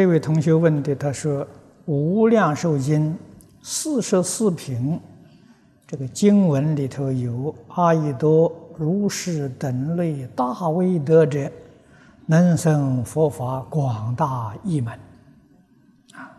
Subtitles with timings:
[0.00, 1.44] 这位同学问的，他说
[1.84, 3.12] ：“《无量寿经》
[3.60, 4.98] 四十四品，
[5.86, 11.52] 这个经文里头有阿逸多如是等类大威德者，
[12.24, 14.98] 能生佛法广大一门。”
[16.16, 16.32] 啊，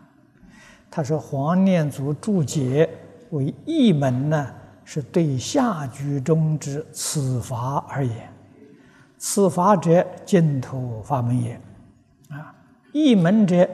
[0.90, 2.90] 他说黄念祖注解
[3.30, 4.50] 为一门呢，
[4.84, 8.28] 是对下句中之此法而言，
[9.18, 11.60] 此法者净土法门也。
[12.92, 13.68] 一门者，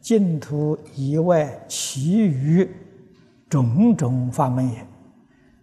[0.00, 2.68] 净土以外其余
[3.48, 4.86] 种种法门也。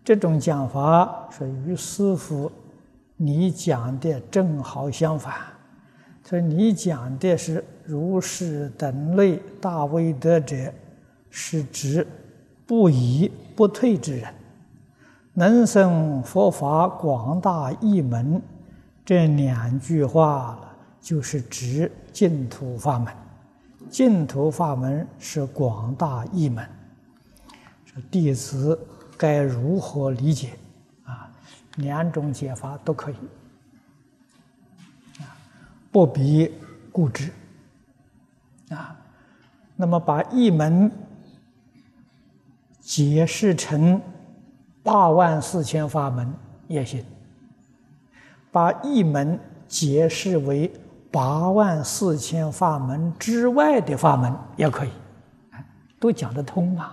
[0.04, 2.52] 这种讲法是与师傅
[3.16, 5.34] 你讲的正好相反。
[6.24, 10.56] 所以你讲的是如是等类大威德者，
[11.30, 12.06] 是指
[12.66, 14.34] 不移不退之人，
[15.34, 18.42] 能生佛法广大一门。
[19.06, 20.60] 这两句话。
[21.02, 23.14] 就是指净土法门，
[23.90, 26.68] 净土法门是广大一门，
[27.86, 28.78] 说弟子
[29.18, 30.52] 该如何理解？
[31.06, 31.32] 啊，
[31.78, 33.16] 两种解法都可以，
[35.20, 35.34] 啊，
[35.92, 36.54] 不必
[36.92, 37.32] 固执，
[38.70, 38.96] 啊，
[39.76, 40.92] 那么把一门
[42.82, 44.00] 解释成
[44.84, 46.32] 八万四千法门
[46.68, 47.04] 也行，
[48.52, 50.70] 把一门解释为。
[51.12, 54.90] 八万四千法门之外的法门也可以，
[56.00, 56.92] 都讲得通嘛，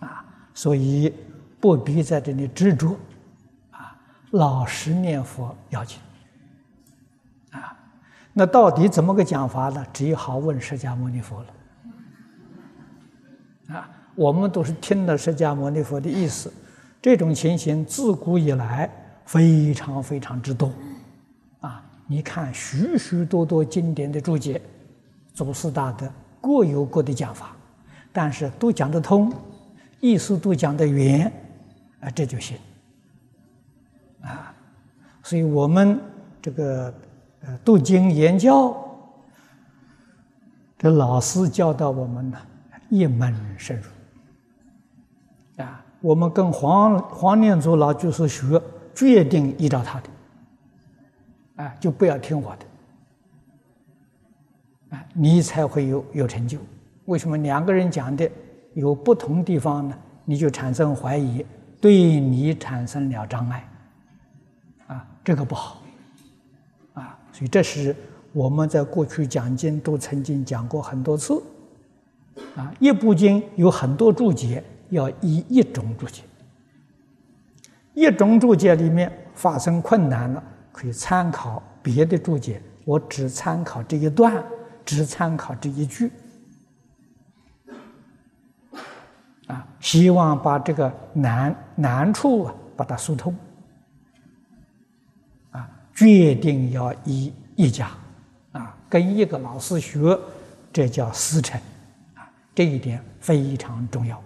[0.00, 1.14] 啊，所以
[1.60, 2.96] 不必在这里执着，
[3.70, 3.96] 啊，
[4.32, 5.98] 老实念佛要紧，
[7.52, 7.76] 啊，
[8.32, 9.86] 那到底怎么个讲法呢？
[9.92, 11.40] 只好问释迦牟尼佛
[13.68, 16.52] 了，啊，我们都是听了释迦牟尼佛的意思，
[17.00, 18.90] 这种情形自古以来
[19.24, 20.72] 非常非常之多。
[22.12, 24.60] 你看，许许多多经典的注解，
[25.32, 26.06] 祖师大德
[26.42, 27.56] 各有各的讲法，
[28.12, 29.32] 但是都讲得通，
[29.98, 31.32] 意思都讲得圆，
[32.00, 32.58] 啊，这就行。
[34.20, 34.54] 啊，
[35.22, 35.98] 所以我们
[36.42, 36.92] 这个
[37.46, 38.76] 呃读经研教，
[40.76, 42.36] 这老师教导我们呢，
[42.90, 45.64] 一门深入。
[45.64, 48.60] 啊，我们跟黄黄念祖老居士学，
[48.94, 50.10] 决定依照他的。
[51.62, 52.66] 啊，就不要听我的，
[54.96, 56.58] 啊，你才会有有成就。
[57.04, 58.28] 为什么两个人讲的
[58.74, 59.96] 有不同地方呢？
[60.24, 61.46] 你就产生怀疑，
[61.80, 63.68] 对你产生了障碍，
[64.88, 65.82] 啊，这个不好，
[66.94, 67.94] 啊，所以这是
[68.32, 71.40] 我们在过去讲经都曾经讲过很多次，
[72.56, 76.22] 啊，一部经有很多注解，要以一种注解，
[77.94, 80.42] 一种注解里面发生困难了。
[80.72, 84.42] 可以参考别的注解，我只参考这一段，
[84.84, 86.10] 只参考这一句，
[89.46, 93.36] 啊，希望把这个难难处啊，把它疏通，
[95.50, 97.90] 啊，决定要一一家，
[98.52, 100.18] 啊，跟一个老师学，
[100.72, 101.60] 这叫师承，
[102.14, 104.20] 啊，这一点非常重要。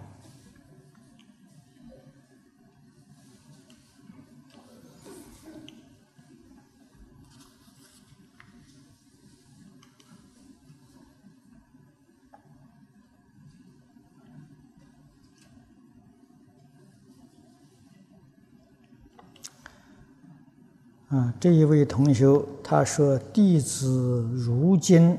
[21.17, 22.27] 啊，这一位同学
[22.63, 25.17] 他说：“弟子如今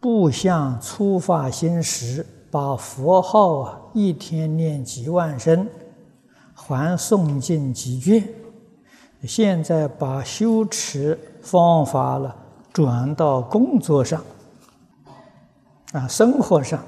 [0.00, 5.68] 不像初发心时，把佛号啊一天念几万声，
[6.54, 8.26] 还诵经几卷。
[9.24, 12.34] 现在把修持方法了
[12.72, 14.24] 转到工作上，
[15.92, 16.82] 啊，生活上，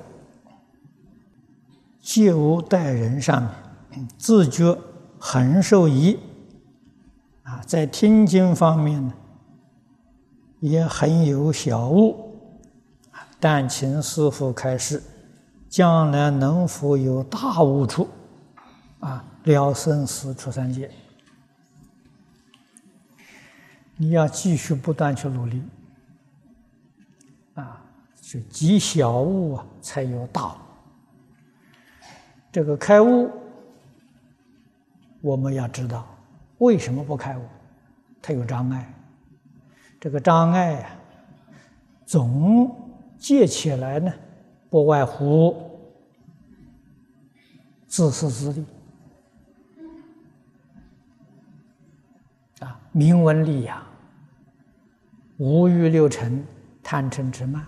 [2.01, 3.47] 接物待人上
[3.91, 4.75] 面，自觉
[5.19, 6.19] 很受益。”
[7.67, 9.13] 在听经方面呢，
[10.61, 12.39] 也很有小悟，
[13.39, 15.03] 但请师傅开示，
[15.69, 18.09] 将来能否有大悟处？
[19.01, 20.91] 啊，了生死出三界，
[23.97, 25.63] 你要继续不断去努力，
[27.55, 27.85] 啊，
[28.23, 30.57] 是积小悟啊，才有大悟。
[32.51, 33.31] 这个开悟，
[35.21, 36.07] 我们要知道。
[36.59, 37.43] 为什么不开悟？
[38.23, 38.93] 他有障碍。
[40.01, 40.91] 这个障碍呀，
[42.05, 42.75] 总
[43.17, 44.13] 结起来呢，
[44.69, 45.71] 不外乎
[47.87, 48.67] 自私自利
[52.61, 53.83] 啊，名闻利养、
[55.39, 56.45] 五欲六尘
[56.83, 57.67] 贪嗔痴慢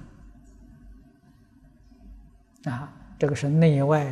[2.65, 4.07] 啊，这个是内外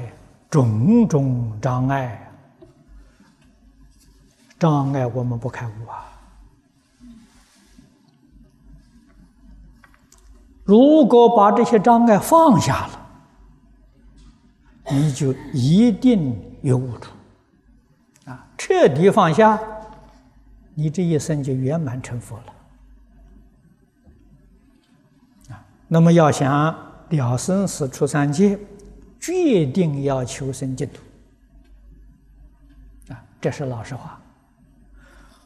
[0.49, 2.33] 种种障碍，
[4.65, 6.11] 障碍我们不开悟啊。
[10.65, 12.99] 如果把这些障碍放下了，
[14.91, 17.11] 你就一定有悟处
[18.25, 18.47] 啊！
[18.57, 19.61] 彻底放下，
[20.73, 22.55] 你这一生就圆满成佛了
[25.55, 25.63] 啊！
[25.89, 26.51] 那么要想
[27.11, 28.59] 了生死出三界，
[29.21, 31.03] 决定要求生净土
[33.13, 33.23] 啊！
[33.43, 34.19] 这是老实话。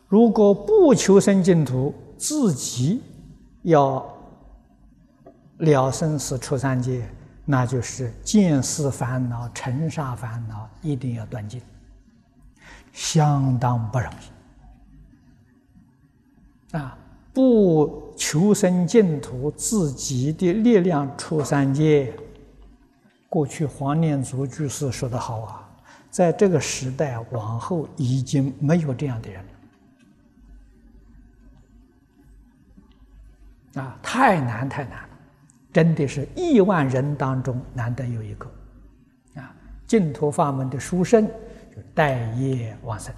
[0.08, 3.00] 如果不求生净土，自己
[3.62, 4.04] 要。
[5.60, 7.04] 了生死出三界，
[7.44, 11.60] 那就是见思烦恼、尘沙烦恼，一定要断尽，
[12.92, 14.08] 相当不容
[16.72, 16.76] 易。
[16.76, 16.96] 啊，
[17.34, 22.14] 不求生净土，自己的力量出三界。
[23.28, 25.68] 过去黄念祖居士说的好啊，
[26.08, 29.44] 在这个时代往后，已经没有这样的人
[33.78, 35.08] 啊，太难，太难了。
[35.72, 38.50] 真的是亿万人当中难得有一个，
[39.36, 39.54] 啊，
[39.86, 43.14] 净土法门的书生就待业往生，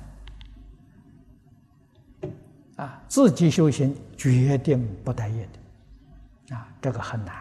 [2.77, 5.49] 啊，自己修行决定不待业
[6.49, 7.35] 的，啊，这个很难。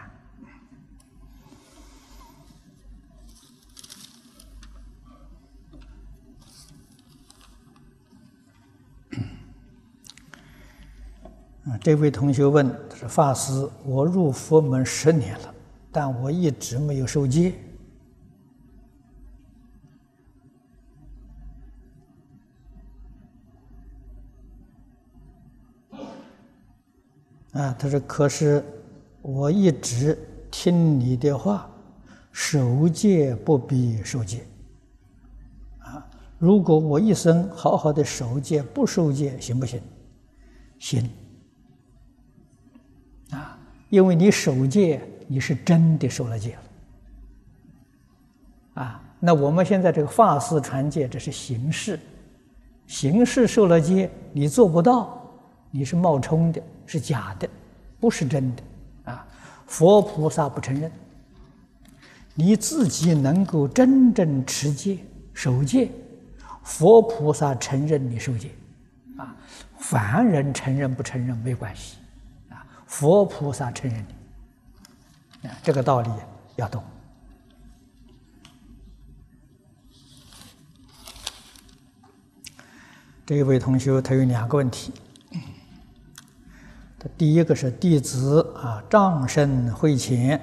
[11.82, 12.68] 这位同学问
[13.00, 15.54] ：“他说法师，我入佛门十年了，
[15.90, 17.54] 但我一直没有受戒。”
[27.52, 28.62] 啊，他说：“可是
[29.22, 30.18] 我一直
[30.50, 31.70] 听你的话，
[32.32, 34.46] 守戒不必受戒。
[35.78, 36.06] 啊，
[36.38, 39.80] 如果我一生好好的守戒，不受戒，行不行？
[40.78, 41.08] 行。”
[43.90, 46.54] 因为你守戒，你是真的受了戒
[48.74, 51.98] 了，啊，那我们现在这个法师传戒，这是形式，
[52.86, 55.20] 形式受了戒，你做不到，
[55.72, 57.48] 你是冒充的，是假的，
[57.98, 58.62] 不是真的，
[59.12, 59.26] 啊，
[59.66, 60.90] 佛菩萨不承认，
[62.34, 64.98] 你自己能够真正持戒
[65.34, 65.90] 守戒，
[66.62, 68.50] 佛菩萨承认你受戒，
[69.16, 69.34] 啊，
[69.78, 71.96] 凡人承认不承认没关系。
[72.90, 74.04] 佛菩萨承认
[75.42, 76.10] 的，啊，这个道理
[76.56, 76.82] 要懂。
[83.24, 84.92] 这位同学他有两个问题，
[86.98, 90.38] 他第一个是弟子啊，障身会前，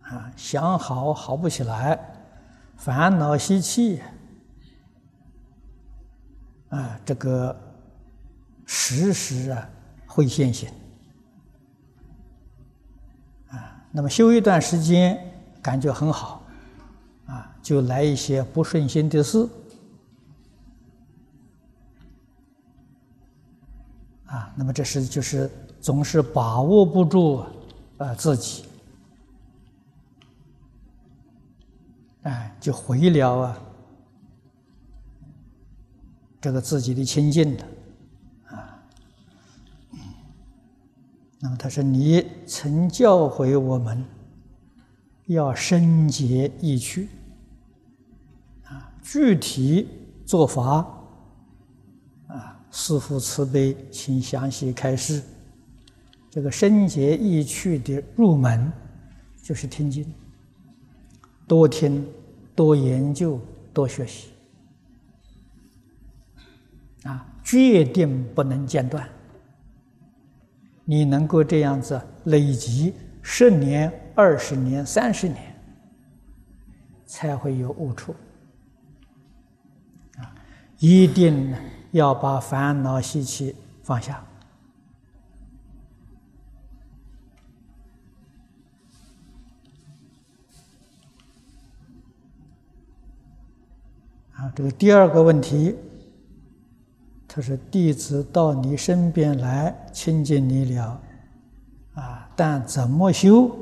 [0.00, 2.00] 啊，想好好不起来，
[2.78, 4.00] 烦恼习气，
[6.70, 7.54] 啊，这个
[8.64, 9.70] 时时啊。
[10.10, 10.68] 会现行
[13.98, 15.18] 那么修一段时间，
[15.60, 16.40] 感觉很好
[17.26, 19.44] 啊，就来一些不顺心的事
[24.26, 25.50] 啊，那么这是就是
[25.80, 27.44] 总是把握不住
[27.96, 28.66] 啊自己，
[32.22, 33.60] 哎，就回了啊
[36.40, 37.64] 这个自己的清净的。
[41.40, 44.04] 那么他说：“你曾教诲我们，
[45.26, 47.08] 要深结义趣，
[48.64, 49.86] 啊，具体
[50.26, 50.84] 做法，
[52.26, 55.22] 啊，师父慈悲，请详细开示。
[56.28, 58.72] 这个深结义趣的入门，
[59.40, 60.04] 就是听经，
[61.46, 62.04] 多听，
[62.56, 63.40] 多研究，
[63.72, 64.30] 多学习，
[67.04, 69.08] 啊，决定不能间断。”
[70.90, 75.54] 你能够这样子累积十年、二十年、三十年，
[77.04, 78.16] 才会有悟处。
[80.16, 80.32] 啊，
[80.78, 81.54] 一定
[81.90, 84.24] 要把烦恼习气放下。
[94.32, 95.76] 啊，这个第二个问题。
[97.30, 101.00] 他说：“弟子到你身边来亲近你了，
[101.94, 103.54] 啊，但怎么修？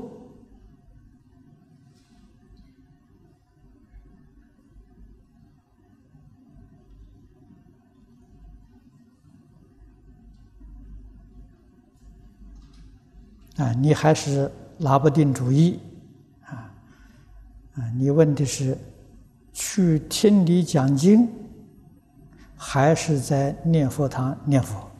[13.56, 15.80] 啊，你还是拿不定主意，
[16.44, 16.70] 啊
[17.74, 18.78] 啊，你问的是
[19.52, 21.28] 去听你讲经，
[22.56, 24.90] 还是在念佛堂念佛？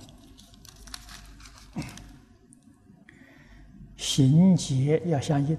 [3.96, 5.58] 行节要相应，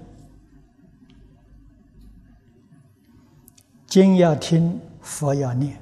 [3.86, 5.78] 经要听，佛要念。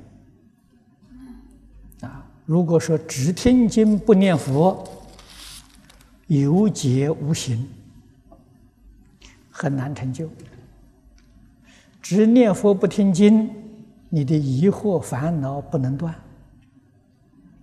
[2.01, 4.87] 啊，如果说只听经不念佛，
[6.27, 7.67] 有节无行，
[9.51, 10.29] 很难成就。
[12.03, 13.51] 只念佛不听经，
[14.09, 16.15] 你的疑惑烦恼不能断。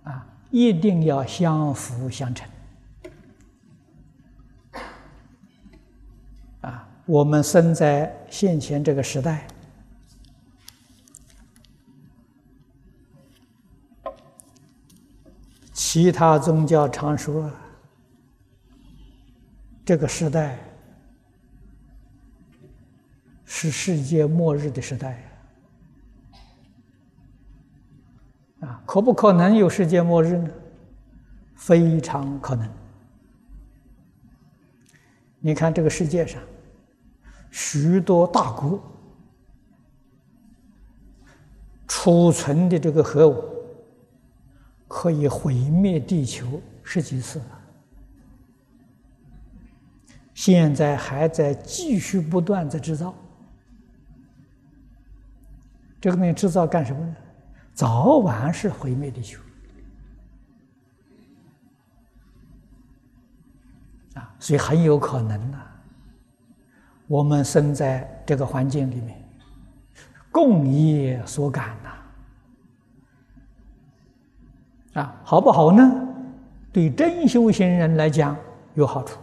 [0.04, 2.48] 啊，一定要相辅相成。
[6.60, 9.46] 啊，我们生在现前这个时代，
[15.72, 17.50] 其他宗教常说，
[19.84, 20.58] 这个时代
[23.44, 25.22] 是世界末日的时代
[28.64, 30.50] 啊，可不可能有世界末日呢？
[31.54, 32.68] 非常可能。
[35.40, 36.42] 你看这个世界上。
[37.56, 38.82] 许多大国
[41.86, 43.44] 储存的这个核武，
[44.88, 47.40] 可以毁灭地球十几次。
[50.34, 53.14] 现在还在继续不断在制造，
[56.00, 57.14] 这个东西制造干什么呢？
[57.74, 59.40] 早晚是毁灭地球
[64.14, 65.60] 啊，所以很有可能呢。
[67.06, 69.22] 我们生在这个环境里面，
[70.30, 71.76] 共业所感
[74.94, 76.08] 呐，啊，好不好呢？
[76.72, 78.36] 对真修行人来讲
[78.74, 79.18] 有好处，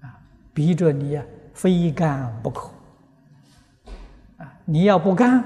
[0.00, 0.18] 啊，
[0.54, 1.22] 逼着你呀，
[1.52, 2.70] 非干不可，
[4.38, 5.44] 啊，你要不干，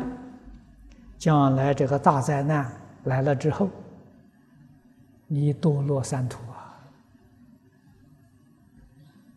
[1.18, 2.70] 将来这个大灾难
[3.04, 3.68] 来了之后，
[5.26, 6.40] 你堕落三途。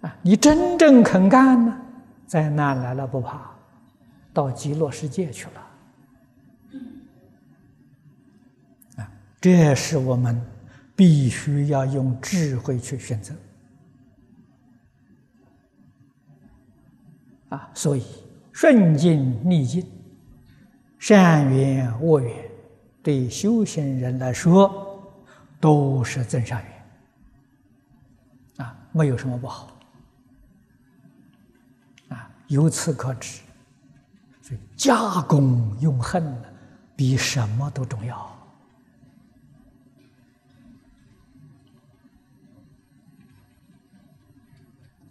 [0.01, 1.77] 啊，你真正肯干呢？
[2.25, 3.51] 灾难来了不怕，
[4.31, 5.67] 到极乐世界去了。
[9.03, 10.41] 啊，这是我们
[10.95, 13.33] 必须要用智慧去选择。
[17.49, 18.05] 啊，所以
[18.53, 19.85] 顺境逆境，
[20.99, 22.35] 善缘恶缘，
[23.01, 25.01] 对修行人来说
[25.59, 28.65] 都是增上缘。
[28.65, 29.75] 啊，没有什么不好。
[32.09, 33.41] 啊由此可知，
[34.41, 36.45] 所以加功用恨呢，
[36.95, 38.37] 比什么都重要。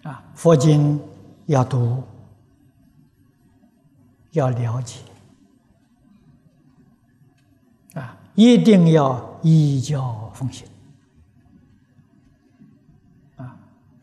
[0.03, 1.01] 啊，佛经
[1.47, 2.03] 要读，
[4.33, 5.01] 要了解，
[8.39, 10.65] 一定要依教奉行。
[13.35, 13.57] 啊，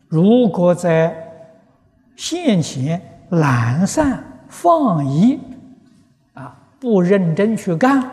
[0.08, 1.48] 如果在
[2.16, 3.00] 现前。
[3.30, 5.36] 懒散放逸，
[6.34, 8.08] 啊，不认真去干，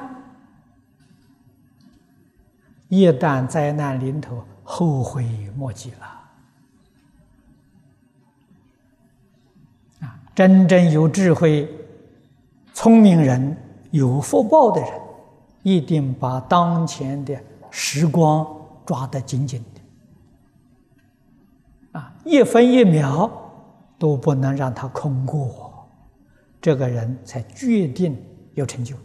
[2.88, 5.24] 一旦灾难临头，后悔
[5.56, 6.08] 莫及了。
[10.02, 11.72] 啊，真正有智慧、
[12.74, 13.56] 聪明人、
[13.92, 14.90] 有福报的人，
[15.64, 17.36] 一定把当前的
[17.72, 18.46] 时光
[18.86, 19.82] 抓得紧紧的，
[22.00, 23.40] 啊，一分一秒。
[24.00, 25.88] 都不能让他空过，
[26.60, 28.22] 这个人才决定
[28.54, 28.98] 有成就。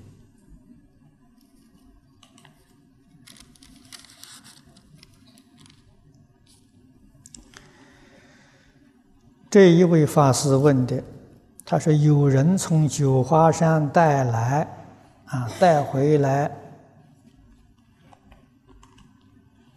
[9.48, 11.00] 这一位法师问的，
[11.64, 14.66] 他说：“有人从九华山带来，
[15.28, 16.50] 啊，带回来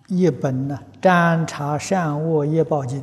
[0.08, 3.02] 一本呢《占察善恶业报经》，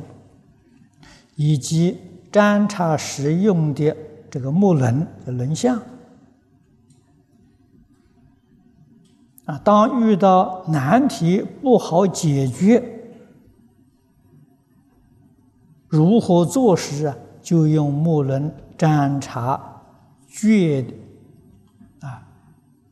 [1.35, 1.97] 以及。”
[2.31, 3.97] 占察使用的
[4.29, 5.81] 这个木轮的轮相
[9.45, 12.83] 啊，当遇到难题不好解决，
[15.87, 17.17] 如何做时啊？
[17.41, 19.81] 就用木轮占察
[20.27, 20.85] 觉，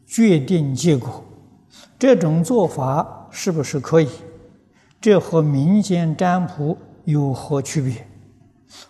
[0.08, 1.24] 决定结果。
[2.00, 4.10] 这种做法是不是可以？
[5.00, 8.08] 这和民间占卜有何区别？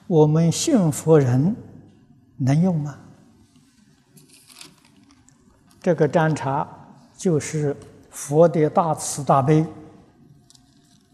[0.08, 1.56] 我们信佛人
[2.38, 2.98] 能用吗？
[5.82, 6.68] 这个占察
[7.18, 7.76] 就是
[8.10, 9.66] 佛的大慈大悲，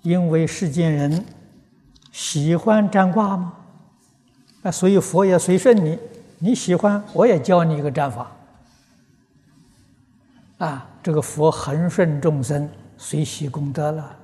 [0.02, 1.26] 因为世间人
[2.12, 3.54] 喜欢占卦吗？
[4.64, 5.98] 啊，所以佛也随顺你，
[6.40, 8.32] 你喜欢，我也教你一个占法。
[10.64, 14.16] 啊，这个佛恒顺众生，随喜功德了。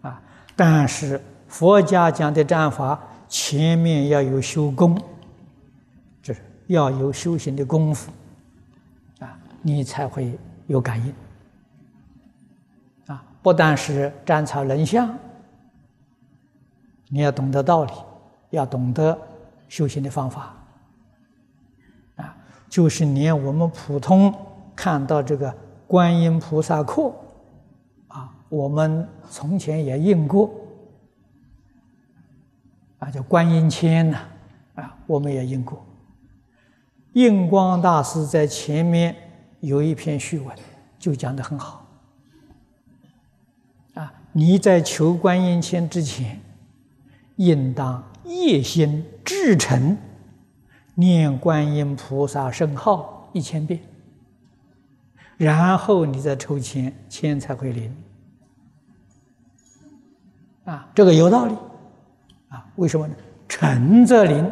[0.00, 0.20] 啊，
[0.56, 5.00] 但是佛家讲的占法，前面要有修功，
[6.20, 8.10] 就是要有修行的功夫，
[9.20, 10.36] 啊，你才会
[10.66, 11.14] 有感应。
[13.06, 15.16] 啊，不但是占草人相，
[17.10, 17.92] 你要懂得道理，
[18.50, 19.16] 要懂得
[19.68, 20.52] 修行的方法。
[22.16, 22.36] 啊，
[22.68, 24.34] 就是连我们普通。
[24.74, 25.54] 看到这个
[25.86, 27.12] 观音菩萨课，
[28.08, 30.50] 啊，我们从前也印过，
[32.98, 34.18] 啊，叫观音签呐，
[34.74, 35.84] 啊，我们也印过。
[37.12, 39.14] 印光大师在前面
[39.60, 40.56] 有一篇序文，
[40.98, 41.86] 就讲的很好。
[43.94, 46.40] 啊，你在求观音签之前，
[47.36, 49.98] 应当夜心至诚
[50.94, 53.78] 念观音菩萨圣号一千遍。
[55.42, 57.92] 然后你再抽签，签才会灵。
[60.64, 61.54] 啊，这个有道理。
[62.48, 63.14] 啊，为什么呢？
[63.48, 64.48] 诚则灵。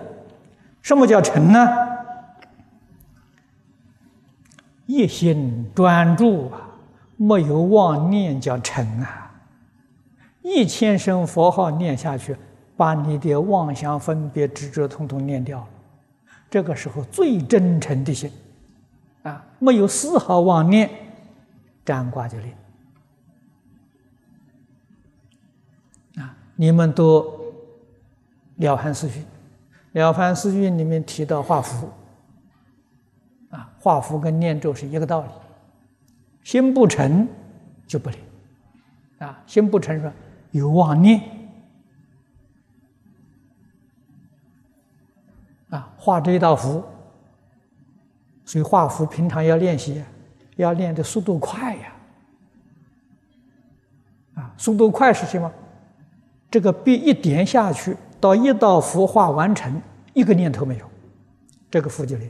[0.82, 1.64] 什么叫诚呢？
[4.87, 6.61] 一心专注啊，
[7.16, 9.30] 没有妄念叫诚啊。
[10.42, 12.37] 一千声佛号念下去，
[12.76, 15.69] 把你的妄想、分别、执着统统念掉了。
[16.50, 18.28] 这个时候最真诚的心。
[19.23, 20.91] 啊，没有丝毫妄念，
[21.85, 22.54] 占卦就灵。
[26.17, 27.21] 啊，你们都
[28.56, 29.23] 《了凡四训》，
[29.93, 31.91] 《了凡四训》里面提到画符，
[33.50, 35.28] 啊，画符跟念咒是一个道理，
[36.43, 37.28] 心不诚
[37.87, 38.19] 就不灵。
[39.19, 40.11] 啊，心不诚说
[40.50, 41.21] 有妄念，
[45.69, 46.83] 啊，画这一道符。
[48.50, 50.02] 所以画符平常要练习，
[50.56, 51.93] 要练的速度快呀！
[54.34, 55.49] 啊，速度快是什么？
[56.50, 59.80] 这个笔一点下去，到一道符画完成，
[60.15, 60.91] 一个念头没有，
[61.71, 62.28] 这个符就灵。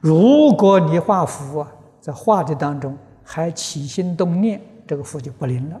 [0.00, 5.80] 如果你画符啊，在画的当中还起心动念，这个符就不灵了。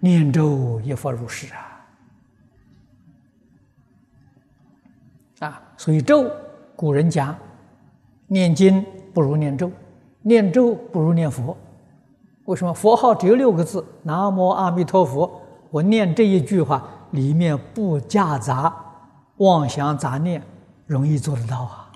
[0.00, 1.86] 念咒亦复如是啊！
[5.38, 6.28] 啊，所以咒。
[6.76, 7.36] 古人讲，
[8.26, 9.70] 念经不如念咒，
[10.22, 11.56] 念咒不如念佛。
[12.46, 12.74] 为什么？
[12.74, 15.40] 佛号只有六个字：南无阿弥陀佛。
[15.70, 18.74] 我念这一句话，里面不夹杂
[19.38, 20.42] 妄想杂念，
[20.86, 21.90] 容易做得到啊。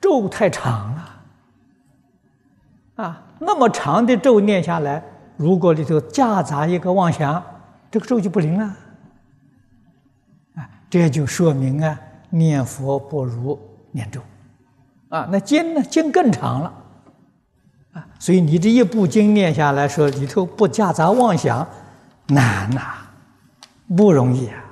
[0.00, 1.22] 咒太长了，
[2.96, 5.02] 啊，那么长的咒念下来，
[5.36, 7.42] 如果里头夹杂一个妄想，
[7.90, 8.64] 这个咒就不灵了。
[10.54, 11.98] 啊，这就说明啊。
[12.30, 13.58] 念佛不如
[13.92, 14.20] 念咒，
[15.08, 15.82] 啊，那经呢？
[15.82, 16.72] 经更长了，
[17.92, 21.66] 啊，所以你这一部经念下来说里头不夹杂妄想，
[22.26, 22.80] 难呐，
[23.96, 24.64] 不容易啊！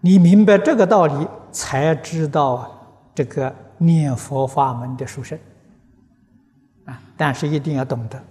[0.00, 2.70] 你明白这个道理，才知道啊
[3.14, 5.38] 这个念佛法门的殊胜，
[6.84, 8.22] 啊，但是一定要懂得，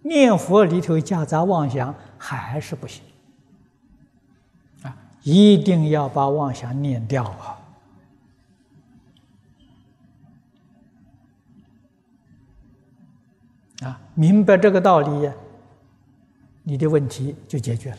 [0.00, 3.04] 念佛里头夹杂妄想还是不行。
[5.22, 7.58] 一定要把妄想念掉啊！
[13.82, 15.30] 啊，明白这个道理，
[16.62, 17.98] 你的问题就解决了。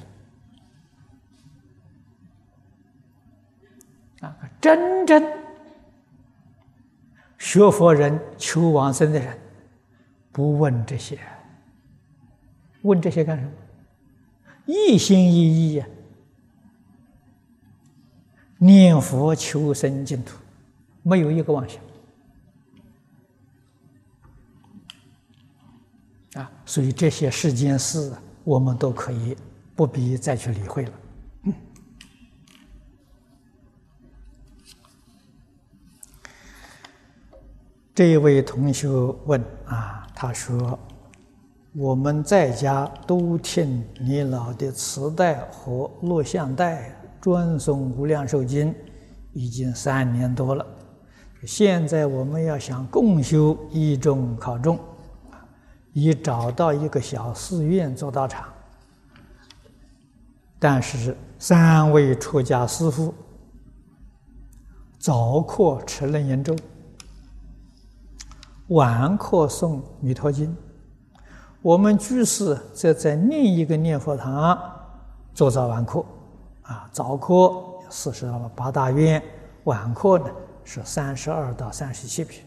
[4.22, 5.24] 啊，真正
[7.38, 9.38] 学佛人、求往生的人，
[10.32, 11.18] 不问这些，
[12.82, 13.52] 问这些干什么？
[14.66, 15.88] 一心一意呀！
[18.62, 20.38] 念佛求生净土，
[21.02, 21.82] 没有一个妄想
[26.44, 26.52] 啊！
[26.66, 29.36] 所以这些世间事，我们都可以
[29.78, 30.92] 不必再去理会了。
[37.96, 38.90] 这位同学
[39.26, 40.78] 问啊，他说
[41.74, 48.74] ：“我们在家都听你老的磁带和录像带。”专诵《无量寿经》
[49.34, 50.66] 已经三年多了，
[51.46, 54.80] 现在我们要想共修一中考中，
[55.94, 58.48] 已找到一个小寺院做道场，
[60.58, 63.14] 但是三位出家师父
[64.98, 66.56] 早课持楞严咒，
[68.70, 70.56] 晚课诵弥陀经，
[71.62, 74.58] 我们居士则在另一个念佛堂
[75.34, 76.04] 做早晚课，
[76.70, 77.52] 啊，早课
[77.90, 79.20] 四十八大院，
[79.64, 80.30] 晚课呢
[80.64, 82.46] 是三十二到三十七品。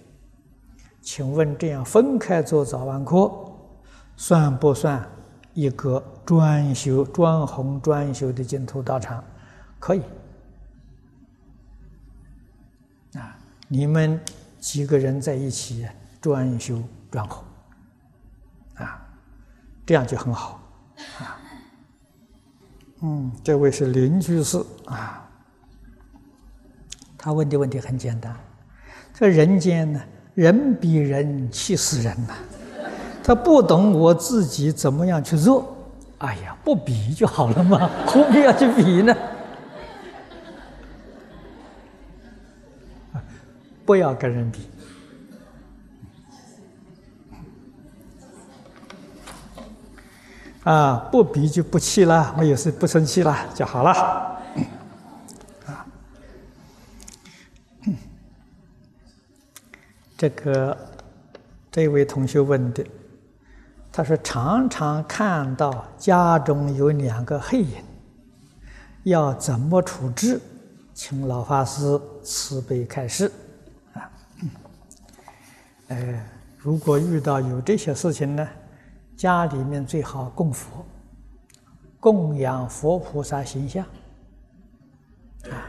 [1.01, 3.29] 请问这样分开做早晚课，
[4.17, 5.05] 算不算
[5.55, 9.25] 一个专修专弘专修的净土道场？
[9.81, 10.03] 可以。
[13.15, 14.21] 啊，你们
[14.61, 15.85] 几个人在一起
[16.21, 16.81] 专修
[17.11, 17.43] 专弘，
[18.77, 19.05] 啊，
[19.85, 20.61] 这样就很好。
[21.19, 21.42] 啊，
[23.03, 25.29] 嗯，这位是林居士啊，
[27.19, 28.35] 他问的问题很简单，
[29.13, 30.01] 这人间呢？
[30.35, 32.35] 人比人气死人呐！
[33.23, 35.77] 他不懂我自己怎么样去做，
[36.19, 39.15] 哎呀，不比就好了嘛， 何必要去比呢？
[43.85, 44.61] 不要跟人比
[50.65, 51.09] 啊！
[51.11, 53.91] 不比就不气了，没有事不生气了就好了。
[55.67, 55.87] 啊
[60.17, 60.77] 这个
[61.69, 62.87] 这位同学问的，
[63.91, 67.83] 他说常常看到家中有两个黑影，
[69.03, 70.41] 要怎么处置？
[70.95, 73.33] 请老法师慈悲开示。
[73.95, 74.09] 啊，
[75.89, 76.25] 呃，
[76.57, 78.47] 如果遇到有这些事情呢，
[79.17, 80.85] 家里面最好供佛，
[82.01, 83.85] 供养佛菩萨形象，
[85.45, 85.65] 啊，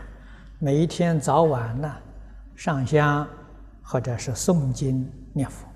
[0.60, 1.94] 每一天早晚呢
[2.56, 3.28] 上香。
[3.86, 5.68] 或者是诵经念佛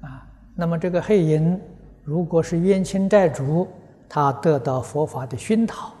[0.00, 1.60] 啊，那么这个黑影
[2.02, 3.68] 如果是冤亲债主，
[4.08, 5.94] 他得到佛法的熏陶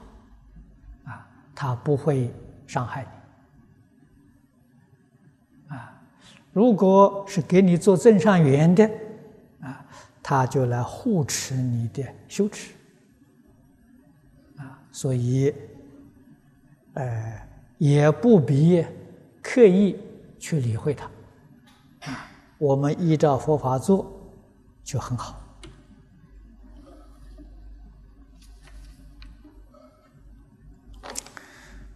[1.04, 2.34] 啊，他不会
[2.66, 3.06] 伤害
[5.68, 6.02] 你啊。
[6.52, 8.90] 如果是给你做正上缘的，
[10.30, 12.72] 他就来护持你的修持
[14.58, 15.52] 啊，所以
[16.94, 18.86] 呃，也不必。
[19.42, 19.98] 刻意
[20.38, 21.10] 去理会它，
[22.08, 24.06] 啊，我们依照佛法做
[24.84, 25.42] 就很好。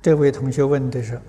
[0.02, 1.20] 这位同学问的是：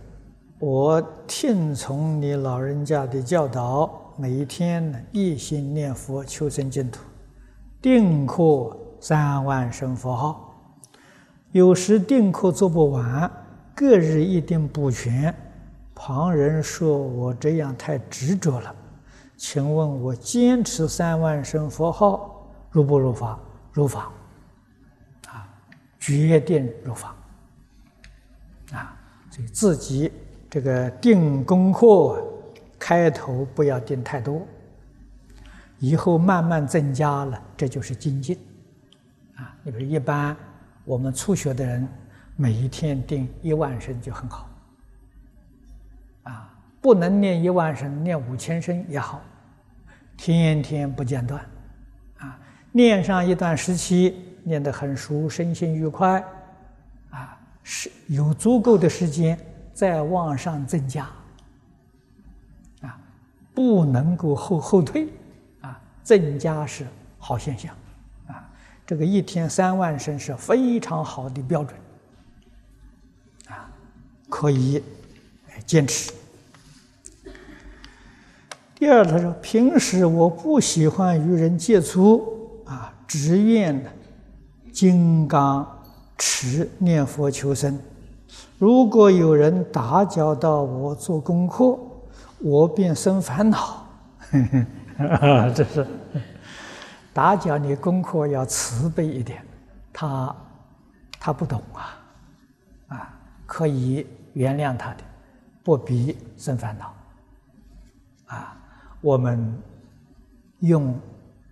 [0.58, 7.02] 我听从你老人家的教导，每一天呢一心念佛求生净土，
[7.82, 10.56] 定课三万声佛号，
[11.52, 13.30] 有时定课做不完，
[13.76, 15.36] 各日一定补全。
[15.94, 18.74] 旁人说我这样太执着了，
[19.36, 23.38] 请问我坚持三万声佛号入不入法？
[23.74, 24.10] 入法，
[25.28, 25.46] 啊，
[26.00, 27.14] 决定入法，
[28.72, 28.98] 啊，
[29.30, 30.10] 所以自己
[30.50, 32.26] 这个定功课
[32.78, 34.46] 开头不要定太多，
[35.80, 38.38] 以后慢慢增加了，这就是精进，
[39.36, 40.36] 啊，你比如一般
[40.84, 41.88] 我们初学的人，
[42.36, 44.50] 每一天定一万声就很好。
[46.24, 49.20] 啊不能念一万声，念五千声也好，
[50.16, 51.44] 天天不间断，
[52.20, 52.40] 啊，
[52.72, 56.24] 念上一段时期，念得很熟，身心愉快，
[57.10, 59.36] 啊，是有足够的时间
[59.74, 61.10] 再往上增加，
[63.56, 65.08] 不能够后后退，
[65.62, 66.86] 啊，增加是
[67.18, 67.74] 好现象，
[68.28, 68.48] 啊，
[68.86, 71.80] 这个一天三万声是非常好的标准，
[73.48, 73.72] 啊，
[74.30, 74.84] 可以
[75.66, 76.12] 坚持。
[78.78, 83.82] 第二，他说：“平时我不喜欢与人接触，啊，只愿
[84.74, 85.66] 金刚
[86.18, 87.80] 持念佛求生。
[88.60, 91.80] 如果有人打搅到我做功课，
[92.46, 93.88] 我便生烦恼。
[95.56, 95.88] 这是
[97.12, 99.44] 打搅你功课要慈悲一点，
[99.92, 100.36] 他
[101.20, 101.98] 他不懂啊，
[102.90, 103.14] 啊，
[103.48, 105.04] 可以原谅他的，
[105.64, 106.94] 不必生烦恼，
[108.28, 108.56] 啊。”
[109.02, 109.60] 我们
[110.60, 111.00] 用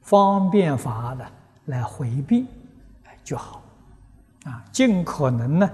[0.04, 1.26] 方便法的
[1.66, 2.46] 来回避
[3.24, 3.64] 就好，
[4.46, 5.70] 啊，尽可能呢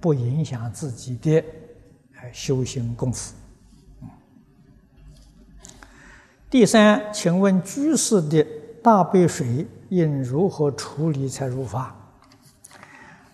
[0.00, 1.44] 不影响自己的
[2.32, 3.34] 修行功夫。
[6.52, 8.46] 第三，请问居士的
[8.82, 11.96] 大杯水应如何处理才入法？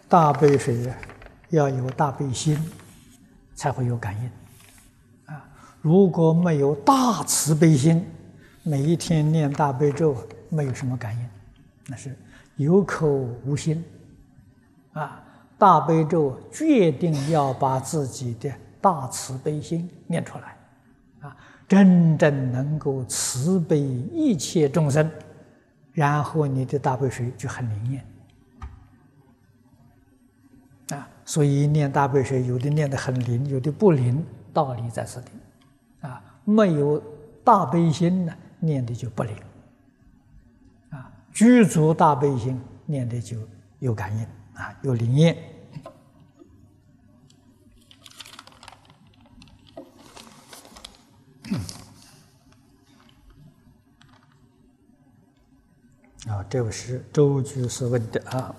[0.09, 0.89] 大杯水
[1.49, 2.57] 要有大悲心，
[3.57, 4.31] 才会有感应
[5.35, 5.45] 啊。
[5.83, 8.07] 如果没有大慈悲心，
[8.63, 10.17] 每一天念大悲咒
[10.49, 11.29] 没有什么感应，
[11.89, 12.17] 那是
[12.55, 13.09] 有口
[13.45, 13.85] 无心。
[14.93, 15.21] 啊，
[15.59, 18.49] 大悲咒决定要把自己的
[18.81, 20.57] 大慈悲心念出来，
[21.69, 25.09] 真正能够慈悲一切众生，
[25.93, 28.07] 然后你的大悲水就很灵验
[30.97, 31.07] 啊。
[31.27, 35.31] 所以念大悲水，有的念得很灵，有的不灵，道理在此地
[36.01, 36.25] 啊。
[36.45, 37.03] 没有
[37.45, 39.37] 大悲心呢，念的就不灵
[40.89, 41.13] 啊。
[41.31, 43.37] 具足大悲心，念的就
[43.81, 45.37] 有感应啊，有灵验。
[56.29, 58.55] 啊，这位是周居士问的啊。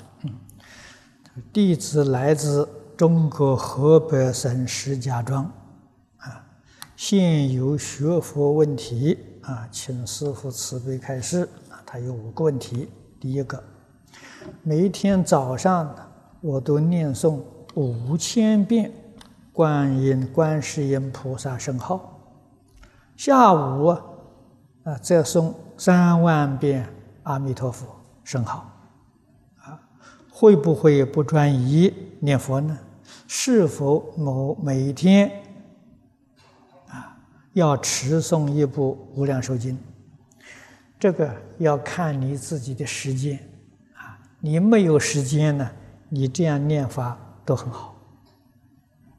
[1.53, 5.45] 弟子来自中国河北省石家庄，
[6.17, 6.43] 啊，
[6.95, 11.79] 现有学佛问题啊，请师父慈悲开示啊。
[11.85, 12.89] 他有五个问题。
[13.19, 13.63] 第一个，
[14.63, 15.95] 每天早上
[16.41, 17.39] 我都念诵
[17.75, 18.91] 五千遍
[19.53, 22.18] 观音、观世音菩萨圣号，
[23.19, 23.87] 下午
[24.83, 26.87] 啊再诵三万遍。
[27.23, 27.85] 阿弥陀佛，
[28.23, 28.71] 甚好，
[29.57, 29.77] 啊，
[30.31, 32.79] 会不会不专一念佛呢？
[33.27, 35.29] 是否某每天
[36.87, 37.17] 啊
[37.51, 39.75] 要持诵一部《无量寿经》？
[40.97, 43.37] 这个要看你自己的时间，
[43.95, 45.69] 啊，你没有时间呢，
[46.07, 47.95] 你这样念法都很好，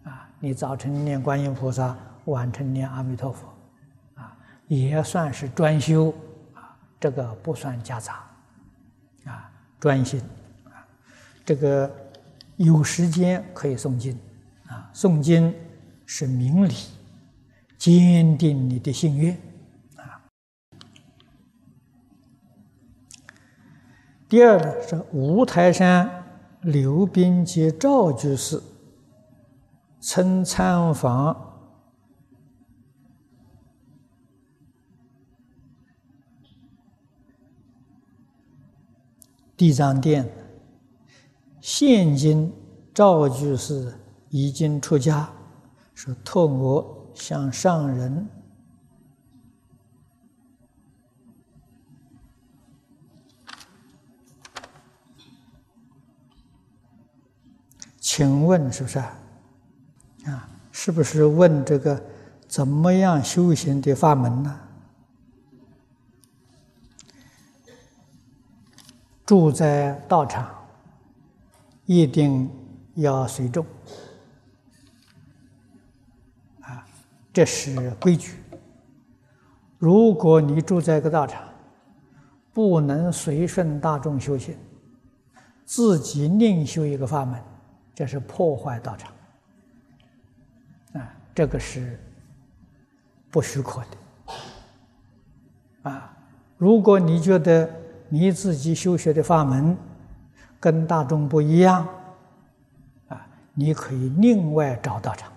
[0.04, 3.46] 啊，你早晨念观音菩萨，晚晨念阿弥陀佛，
[4.70, 6.14] 也算是专修
[6.54, 6.78] 啊。
[7.00, 8.24] 这个不算夹杂，
[9.24, 10.20] 啊，专心，
[10.64, 10.86] 啊，
[11.44, 11.90] 这个
[12.56, 14.16] 有时间可以诵经，
[14.68, 15.52] 啊，诵经
[16.06, 16.74] 是明理，
[17.76, 19.36] 坚定你的信愿，
[19.96, 20.22] 啊。
[24.28, 26.08] 第二呢是五台山
[26.60, 28.62] 刘斌及赵居士
[29.98, 31.49] 曾参访。
[39.60, 40.26] 地藏殿，
[41.60, 42.50] 现今
[42.94, 43.92] 赵居士
[44.30, 45.30] 已经出家，
[45.92, 48.26] 是托我向上人，
[57.98, 58.98] 请问是不是？
[58.98, 62.02] 啊，是不是问这个
[62.48, 64.58] 怎么样修行的法门呢？
[69.30, 70.52] 住在道场，
[71.86, 72.50] 一定
[72.96, 73.64] 要随众
[76.62, 76.84] 啊，
[77.32, 78.34] 这是规矩。
[79.78, 81.44] 如果你住在一个道场，
[82.52, 84.58] 不能随顺大众修行，
[85.64, 87.40] 自己另修一个法门，
[87.94, 89.12] 这是破坏道场
[90.94, 91.96] 啊，这个是
[93.30, 93.96] 不许可的
[95.88, 96.16] 啊。
[96.58, 97.79] 如果你觉得，
[98.12, 99.76] 你自己修学的法门
[100.58, 101.86] 跟大众不一样，
[103.08, 105.32] 啊，你可以另外找道场，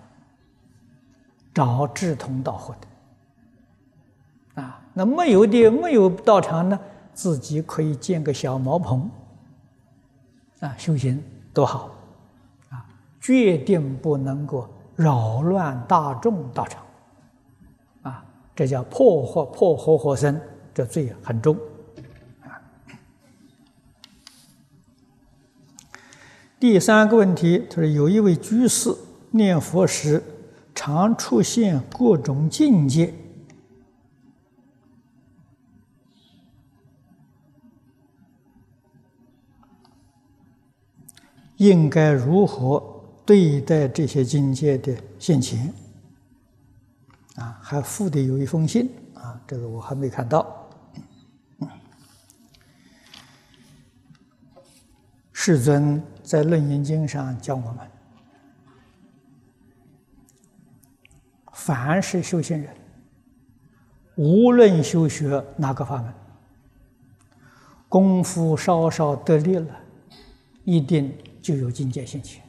[1.54, 2.74] 找志同道合
[4.54, 6.78] 的，啊，那没有的没有道场呢，
[7.14, 9.08] 自己可以建个小茅棚，
[10.58, 11.90] 啊，修行多好，
[12.70, 12.84] 啊，
[13.20, 16.82] 决定不能够扰乱大众道场，
[18.02, 18.24] 啊，
[18.56, 20.38] 这叫破坏破活活生，
[20.74, 21.56] 这罪很重。
[26.60, 28.94] 第三个问题，他说有一位居士
[29.32, 30.22] 念佛时，
[30.74, 33.12] 常出现各种境界，
[41.56, 42.82] 应该如何
[43.26, 45.72] 对待这些境界的现前？
[47.36, 50.63] 啊，还附的有一封信啊，这个我还没看到。
[55.36, 57.78] 世尊在《楞严经》上教我们：
[61.52, 62.72] 凡是修行人，
[64.14, 66.14] 无论修学哪个法门，
[67.88, 69.76] 功夫稍稍得力了，
[70.62, 72.42] 一定就有境界现前。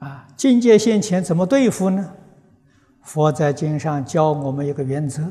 [0.00, 2.12] 啊，境界现前怎么对付呢？
[3.02, 5.30] 佛在经上教我们一个原则，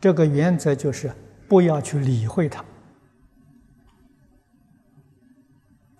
[0.00, 1.12] 这个原则就是。
[1.48, 2.64] 不要去理会它，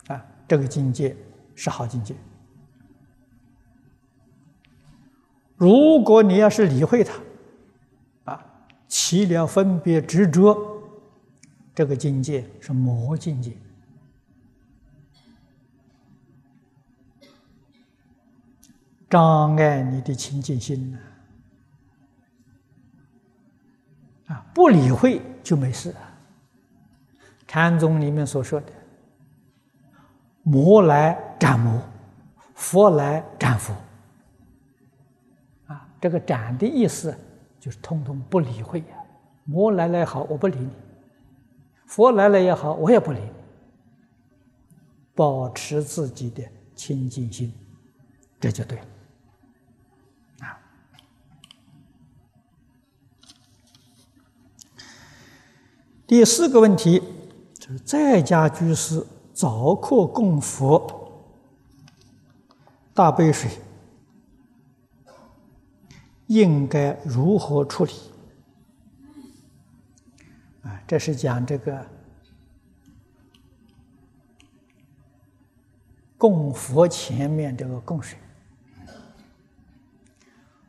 [0.09, 1.17] 啊，这个境界
[1.55, 2.15] 是好境界。
[5.57, 8.45] 如果你要是理会它，啊，
[8.89, 10.83] 起了分别执着，
[11.75, 13.57] 这个境界是魔境界。
[19.09, 20.99] 障碍你的清净心呢。
[24.27, 25.95] 啊，不理会就没事。
[27.47, 28.67] 禅宗里面所说的
[30.43, 31.81] “魔来斩魔，
[32.57, 33.73] 佛来斩佛”，
[35.73, 37.17] 啊，这个“斩”的意思
[37.61, 38.87] 就是通通不理会呀。
[39.45, 40.69] 魔来了也好，我不理你；
[41.87, 43.31] 佛来了也好，我也不理你。
[45.15, 46.43] 保持自己的
[46.75, 47.55] 清净心，
[48.41, 48.85] 这就对了。
[56.07, 57.03] 第四个问题
[57.59, 61.33] 就是在家居士早课供佛
[62.95, 63.51] 大杯水，
[66.29, 67.93] 应该如何处理？
[70.63, 71.85] 啊，这是讲这个
[76.17, 78.17] 供佛前面这个供水，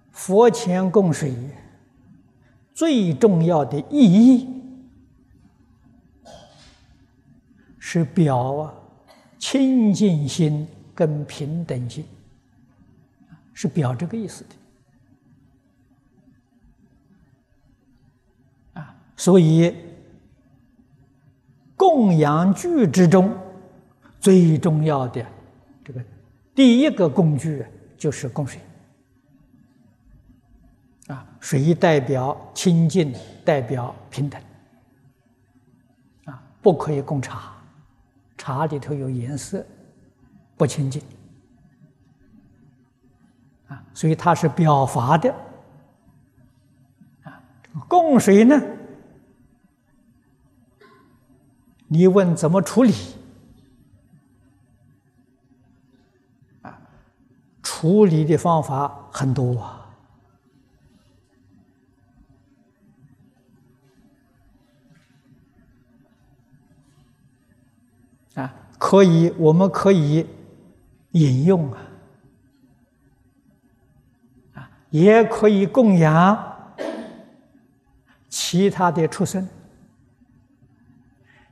[0.10, 1.32] 佛前供水
[2.73, 4.57] 最重要的意义
[7.89, 8.73] 是表啊
[9.39, 12.06] 清净心跟平等心，
[13.54, 14.43] 是表这个意思
[18.73, 18.93] 的啊。
[19.15, 19.73] 所以，
[21.78, 23.34] 供养具之中
[24.19, 25.26] 最重要的
[25.86, 26.04] 这个
[26.54, 27.65] 第一个工具
[27.97, 28.60] 就是供水。
[31.08, 34.41] 啊，水代表清净，代表平等。
[36.26, 37.56] 啊，不可以供茶，
[38.48, 39.66] 茶里头有颜色，
[40.56, 41.02] 不清净。
[43.68, 45.30] 啊，所以它是表法的。
[47.24, 47.44] 啊，
[47.90, 48.58] 供水呢？
[51.90, 52.94] 你问怎么处理？
[56.62, 56.80] 啊，
[57.62, 59.77] 处理的方法很多啊，
[68.88, 70.26] 可以，我们可以
[71.12, 71.78] 引用啊，
[74.54, 76.56] 啊，也可以供养
[78.30, 79.45] 其他的畜生。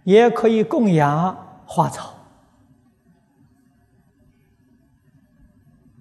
[0.05, 2.13] 也可以供养花草，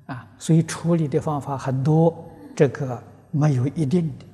[0.07, 2.15] 啊，所以处理的方法很多，
[2.55, 4.25] 这个没有一定的，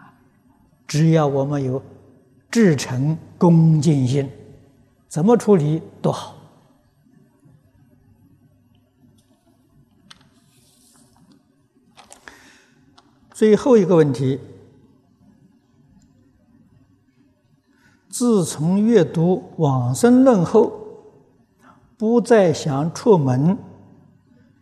[0.00, 0.12] 啊，
[0.88, 1.80] 只要我们有
[2.50, 4.28] 至诚恭敬心，
[5.08, 6.36] 怎么处理都好。
[13.32, 14.40] 最后一个问题。
[18.08, 20.72] 自从阅读《往生论》后，
[21.96, 23.56] 不再想出门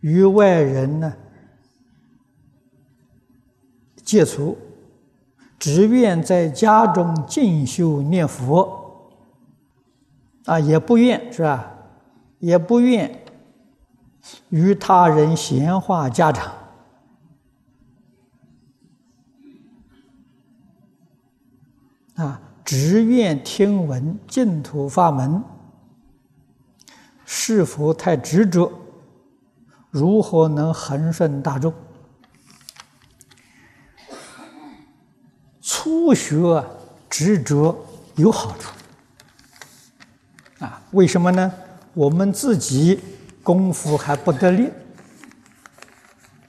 [0.01, 1.11] 与外人呢
[4.03, 4.55] 接触，
[5.57, 8.86] 只愿在家中静修念佛。
[10.47, 11.71] 啊，也不愿是吧？
[12.39, 13.23] 也不愿
[14.49, 16.53] 与他人闲话家常。
[22.15, 22.41] 啊。
[22.63, 25.41] 只愿听闻净土法门，
[27.25, 28.69] 是否太执着？
[29.89, 31.73] 如何能恒顺大众？
[35.61, 36.61] 初学
[37.09, 37.85] 执着
[38.17, 38.76] 有好处
[40.59, 40.81] 啊？
[40.91, 41.53] 为什么呢？
[41.93, 42.99] 我们自己
[43.41, 44.69] 功夫还不得力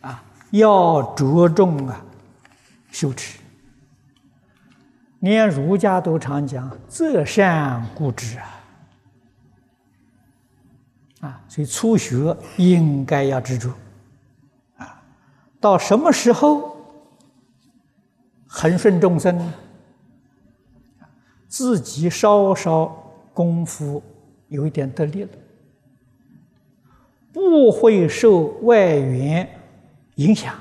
[0.03, 2.05] 啊，要着重啊
[2.91, 3.39] 修持。
[5.21, 8.61] 连儒家都常讲“择善固执”啊，
[11.21, 13.73] 啊，所以初学应该要执着，
[14.77, 15.03] 啊，
[15.59, 16.77] 到什么时候
[18.47, 19.53] 恒顺众生，
[21.49, 22.98] 自己稍稍
[23.39, 24.03] 功夫
[24.49, 25.29] 有一点得力了，
[27.33, 29.49] 不会受外缘
[30.17, 30.57] 影响，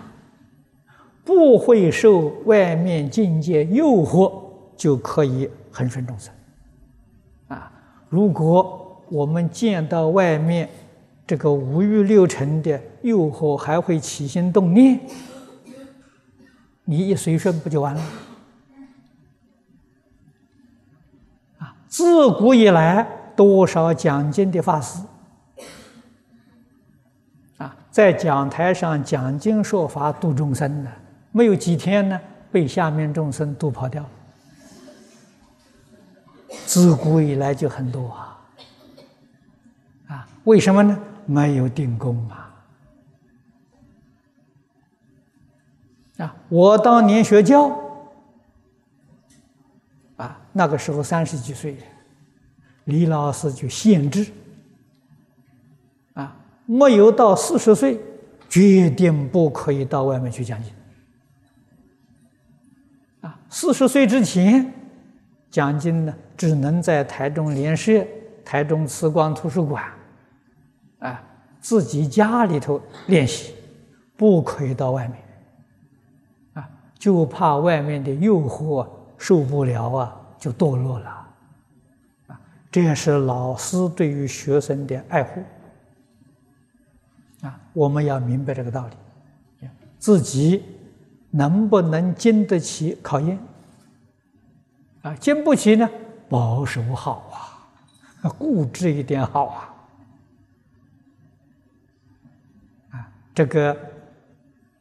[1.26, 4.44] 不会受外面境界诱惑。
[4.76, 6.32] 就可以恒顺众生，
[7.48, 7.72] 啊！
[8.10, 10.70] 如果我们见到外面
[11.26, 15.00] 这个五欲六尘的诱惑，还会起心动念，
[16.86, 18.02] 你一随顺不就完了？
[21.88, 25.02] 自古以来多少讲经的法师
[27.58, 30.92] 啊在讲台上讲经说法度众生的
[31.32, 32.20] 没有几天呢
[32.52, 34.10] 被下面众生都跑掉了。
[36.66, 38.38] 自古以来就很多啊
[40.08, 40.98] 啊为什么呢？
[41.26, 42.54] 没有定功啊。
[46.18, 47.70] 啊我当年学教
[50.58, 51.78] 那个时候三十几岁，
[52.86, 54.26] 李老师就限制，
[56.16, 56.36] 啊，
[56.66, 58.00] 没有到四十岁，
[58.50, 60.74] 决定不可以到外面去讲经。
[63.22, 64.74] 啊，四十岁之前
[65.52, 68.04] 讲经呢，只能在台中联社、
[68.44, 69.84] 台中慈光图书馆，
[70.98, 71.24] 啊，
[71.62, 73.54] 自己家里头练习，
[74.16, 75.20] 不可以到外面。
[77.00, 78.84] 就怕外面的诱惑
[79.20, 81.28] 受不了啊，就堕落了，
[82.28, 82.40] 啊，
[82.72, 85.44] 这也是老师对于学生的爱护，
[87.42, 89.68] 啊，我们要明白这个道理，
[90.00, 90.64] 自己
[91.32, 93.40] 能不能经得起考验？
[95.02, 95.90] 啊，经不起呢，
[96.30, 97.68] 保守好
[98.22, 99.74] 啊，固执一点好啊，
[102.92, 103.78] 啊，这个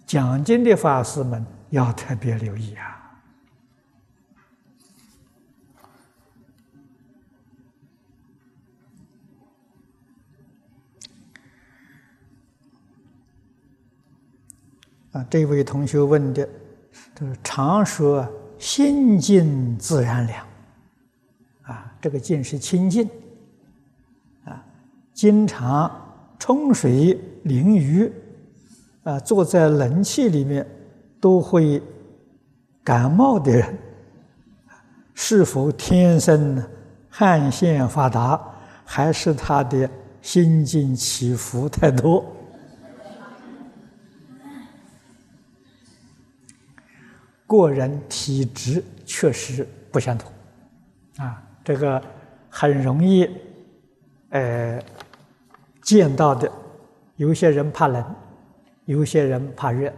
[0.06, 1.44] 讲经的法师们。
[1.70, 2.95] 要特别留意啊！
[15.16, 16.46] 啊，这位同学问的，
[17.14, 20.46] 就是常说心静自然凉。
[21.62, 23.08] 啊，这个静是清净。
[24.44, 24.62] 啊，
[25.14, 25.90] 经常
[26.38, 28.12] 冲水淋浴，
[29.04, 30.66] 啊，坐在冷气里面。
[31.18, 31.82] 都会
[32.84, 33.76] 感冒的人，
[35.14, 36.62] 是否天生
[37.08, 38.40] 汗腺发达，
[38.84, 39.90] 还是他的
[40.20, 42.24] 心境起伏太多？
[47.46, 50.32] 个人体质确实不相同，
[51.18, 52.02] 啊，这个
[52.48, 53.30] 很容易，
[54.30, 54.82] 呃，
[55.82, 56.50] 见到的，
[57.16, 58.14] 有些人怕冷，
[58.84, 59.92] 有些人怕热，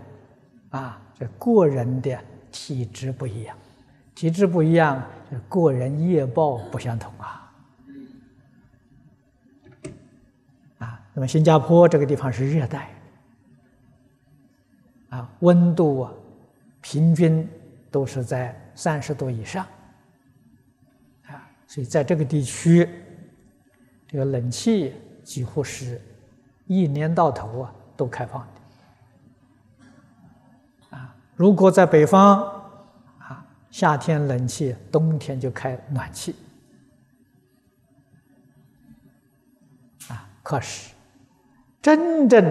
[0.70, 1.02] 啊。
[1.20, 2.16] 这个人的
[2.52, 3.56] 体质不一样，
[4.14, 5.02] 体质不一样，
[5.48, 7.52] 个人业报不相同啊。
[10.78, 12.90] 啊，那么新加坡这个地方是热带，
[15.08, 16.12] 啊，温度啊，
[16.90, 17.46] 平均
[17.90, 19.66] 都是在三十度以上，
[21.26, 22.88] 啊，所以在这个地区，
[24.06, 26.00] 这个冷气几乎是
[26.66, 28.40] 一年到头啊都开放
[30.80, 30.96] 的。
[30.96, 32.42] 啊如果在北方，
[33.18, 36.34] 啊，夏天冷气，冬天就开暖气，
[40.08, 40.94] 啊，可是
[41.82, 42.42] 真正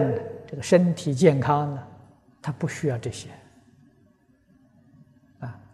[0.46, 1.82] 这个身体健康呢，
[2.40, 3.28] 他不需要这些，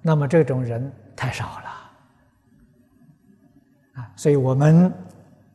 [0.07, 1.71] 那么这种人太少了，
[3.95, 4.93] 啊，所以我们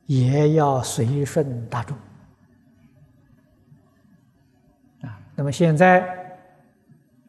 [0.08, 1.96] 也要随顺大众，
[5.04, 6.18] 啊，那么现在。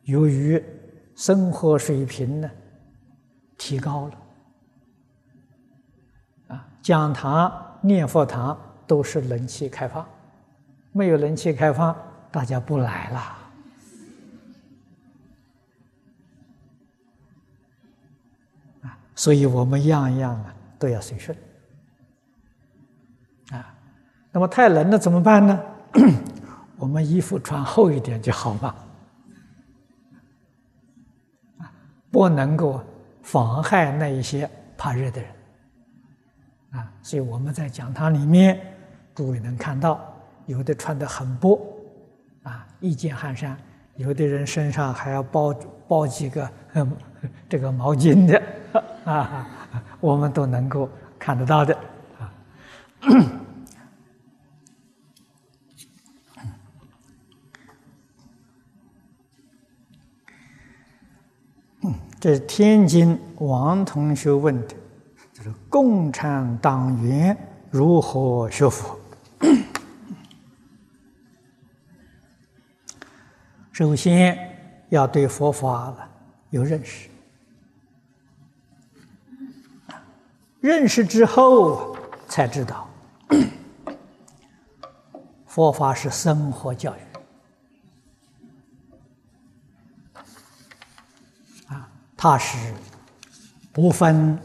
[0.04, 0.64] 由于
[1.14, 2.50] 生活水平呢
[3.56, 4.14] 提高了，
[6.48, 8.58] 啊，讲堂、念佛堂
[8.88, 10.04] 都是冷气开放，
[10.90, 11.94] 没有冷气开放，
[12.32, 13.38] 大家不来了。
[19.14, 21.36] 所以我们样样啊都要随顺。
[23.50, 23.74] 啊，
[24.32, 25.60] 那么太冷了怎么办呢？
[26.78, 28.74] 我们衣服穿厚一点就好嘛。
[32.12, 32.82] 不能够
[33.22, 35.30] 妨害那一些怕热的人，
[36.72, 38.60] 啊，所以我们在讲堂里面，
[39.14, 40.00] 诸位能看到，
[40.46, 41.60] 有的穿的很薄，
[42.42, 43.56] 啊，一件汗衫，
[43.94, 45.54] 有的人身上还要包
[45.86, 46.50] 包几个
[47.48, 48.42] 这个毛巾的，
[49.04, 49.46] 啊，
[50.00, 50.88] 我们都能够
[51.18, 51.78] 看得到的，
[52.18, 52.32] 啊。
[62.20, 64.74] 这是天津王同学问的，
[65.32, 67.34] 就是共产党员
[67.70, 69.00] 如何学佛？
[73.72, 74.38] 首先
[74.90, 75.96] 要对佛法
[76.50, 77.08] 有认识，
[80.60, 81.96] 认识之后
[82.28, 82.86] 才知道，
[85.46, 86.98] 佛法是生活教育。
[92.22, 92.74] 它是
[93.72, 94.38] 不分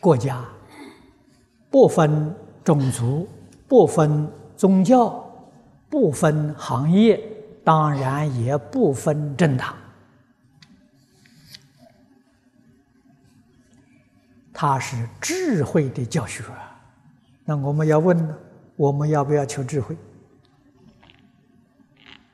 [0.00, 0.44] 国家、
[1.70, 3.28] 不分种族、
[3.68, 5.24] 不分宗教、
[5.88, 7.22] 不分行业，
[7.62, 9.76] 当然也不分政党。
[14.60, 16.42] 它是智慧的教学。
[17.44, 18.36] 那我们要问呢？
[18.74, 19.96] 我们要不要求智慧？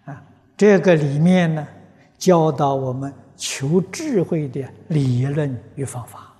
[0.06, 0.24] 啊，
[0.56, 1.68] 这个里面呢，
[2.16, 6.32] 教导我们求智慧的理论与方法。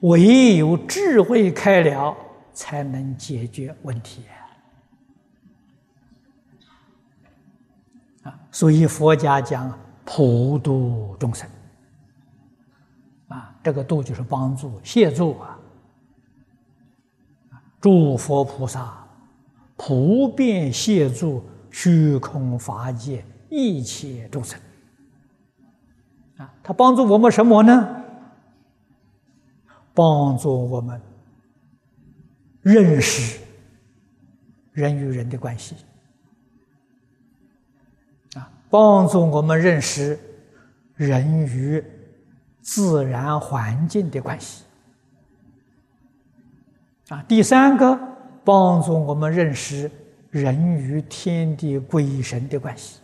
[0.00, 2.16] 唯有智慧开了，
[2.54, 4.24] 才能解决问题
[8.22, 8.32] 啊！
[8.50, 11.46] 所以佛家讲普度众生，
[13.62, 15.58] 这个度就是帮助、协助啊。
[17.80, 19.06] 诸佛菩萨
[19.76, 24.60] 普遍协助虚空法界一切众生
[26.36, 27.96] 啊，他帮助我们什么呢？
[29.94, 31.00] 帮助我们
[32.60, 33.40] 认识
[34.72, 35.74] 人与人的关系，
[38.34, 40.18] 啊，帮助我们认识
[40.96, 41.82] 人与
[42.60, 44.64] 自然环境的关系，
[47.08, 47.98] 啊，第三个
[48.44, 49.90] 帮助我们认识
[50.30, 53.00] 人与天地鬼神的关系，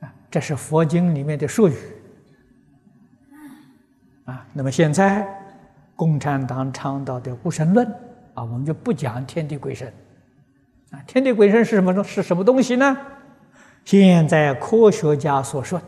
[0.00, 1.74] 啊，这是佛经里面的术语。
[4.24, 5.26] 啊，那么现在
[5.96, 7.86] 共产党倡导的无神论
[8.34, 9.92] 啊，我们就不讲天地鬼神
[10.90, 12.96] 啊，天地鬼神是什么东是什么东西呢？
[13.84, 15.86] 现在科学家所说的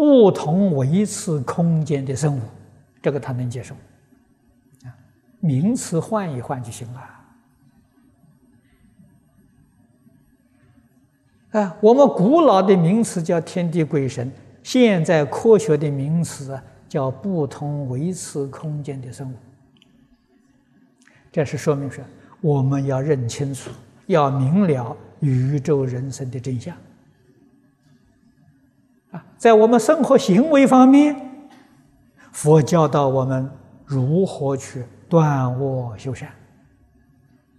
[0.00, 2.40] 不同维次空间的生物，
[3.02, 3.74] 这个他能接受
[4.86, 4.88] 啊，
[5.40, 7.00] 名词换一换就行了
[11.50, 11.76] 啊。
[11.82, 14.32] 我们古老的名词叫天地鬼神，
[14.62, 16.58] 现在科学的名词。
[16.88, 19.34] 叫不同维次空间的生物，
[21.30, 22.02] 这是说明说
[22.40, 23.70] 我们要认清楚，
[24.06, 26.76] 要明了宇宙人生的真相。
[29.10, 31.14] 啊，在我们生活行为方面，
[32.32, 33.50] 佛教导我们
[33.84, 36.32] 如何去断恶修善，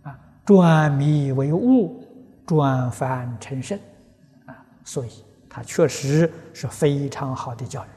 [0.03, 2.03] 啊，转迷为悟，
[2.45, 3.77] 转凡成圣，
[4.45, 5.09] 啊，所以
[5.49, 7.87] 它确实是非常好的教育。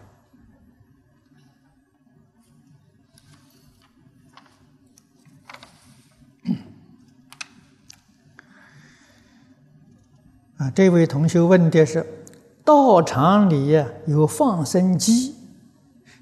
[10.57, 12.05] 啊，这位同学问的是：
[12.65, 15.35] 道场里有放生鸡，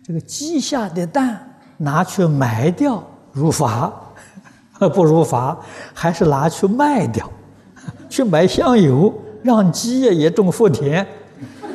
[0.04, 3.92] 这个鸡下的蛋拿去埋掉如法，
[4.92, 5.56] 不如法，
[5.94, 7.30] 还是拿去卖掉，
[8.10, 9.12] 去买香油，
[9.42, 11.06] 让鸡也种福田，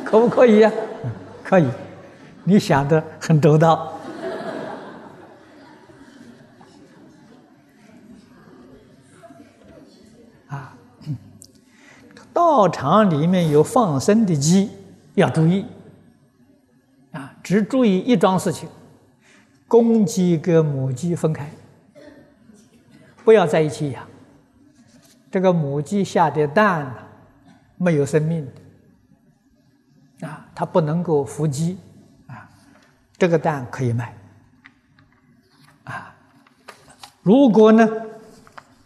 [0.04, 0.70] 可不可以呀？
[1.42, 1.66] 可以，
[2.44, 3.90] 你想的很周到。
[12.38, 14.70] 道场里面有放生的鸡，
[15.14, 15.66] 要注意
[17.10, 17.34] 啊！
[17.42, 18.68] 只注意一桩事情：
[19.66, 21.50] 公鸡跟母鸡分开，
[23.24, 24.06] 不要在一起养。
[25.32, 26.94] 这个母鸡下的蛋
[27.76, 28.46] 没有生命
[30.20, 31.76] 的啊，它不能够孵鸡
[32.28, 32.48] 啊。
[33.16, 34.16] 这个蛋可以卖
[35.82, 36.14] 啊。
[37.22, 37.88] 如果呢，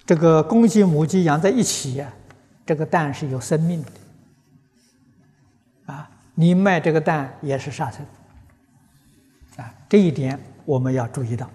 [0.06, 2.10] 这个公鸡母鸡养在一起呀。
[2.64, 3.90] 这个蛋是有生命的，
[5.92, 8.06] 啊，你卖这个蛋也是杀生，
[9.56, 11.50] 啊，这一点我们要注意到。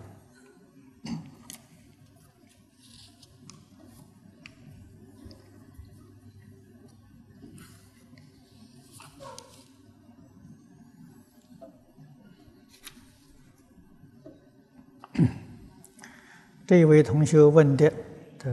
[16.68, 17.92] 这位同学问的。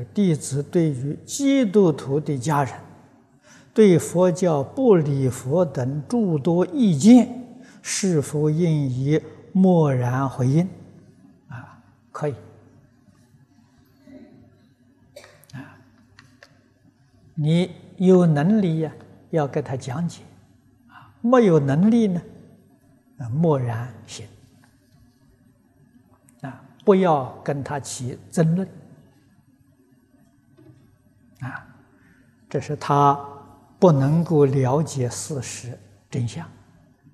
[0.02, 2.72] 弟子对于基督徒的家人，
[3.74, 7.44] 对佛教不礼佛等诸多意见，
[7.82, 9.20] 是否应以
[9.52, 10.68] 默然回应？
[11.48, 11.78] 啊，
[12.10, 12.34] 可以。
[15.52, 15.76] 啊，
[17.34, 18.92] 你有能力呀，
[19.30, 20.22] 要给他讲解；
[20.88, 22.22] 啊，没有能力呢，
[23.18, 24.26] 啊，默然行。
[26.40, 28.66] 啊，不要跟他起争论。
[32.54, 33.18] 这是他
[33.80, 35.76] 不能够了解事实
[36.08, 36.46] 真相，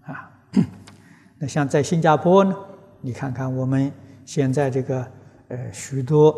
[0.03, 0.31] 啊，
[1.41, 2.55] 那像在新加坡呢，
[3.01, 3.91] 你看看我们
[4.27, 5.13] 现在这个
[5.49, 6.35] 呃许多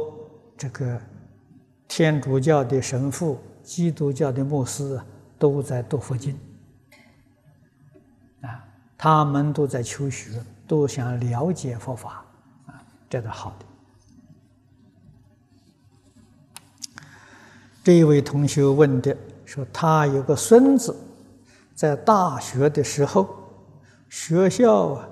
[0.57, 0.97] 这个
[1.89, 5.01] 天主教的神父、基督教的牧师
[5.37, 6.39] 都在读佛经，
[8.43, 8.65] 啊，
[8.97, 12.25] 他们都在求学，都想了解佛法，
[12.67, 12.81] 啊，
[13.11, 13.67] 这是好的。
[17.85, 20.95] 这位同学问的说：“他有个孙子，
[21.75, 23.29] 在大学的时候，
[24.09, 25.09] 学校啊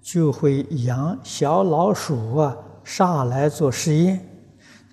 [0.00, 4.24] 就会养小老鼠啊，杀来做实验。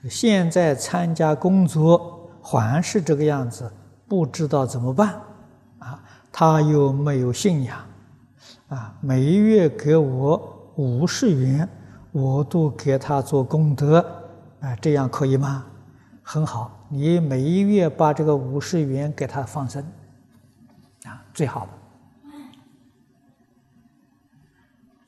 [0.09, 3.71] 现在参加工作还是这个样子，
[4.07, 5.13] 不知道怎么办，
[5.77, 7.77] 啊，他又没有信仰，
[8.69, 11.69] 啊，每月给我五十元，
[12.11, 13.99] 我都给他做功德，
[14.59, 15.65] 啊，这样可以吗？
[16.27, 19.85] 很好，你每一月把这个五十元给他放生，
[21.03, 21.69] 啊，最好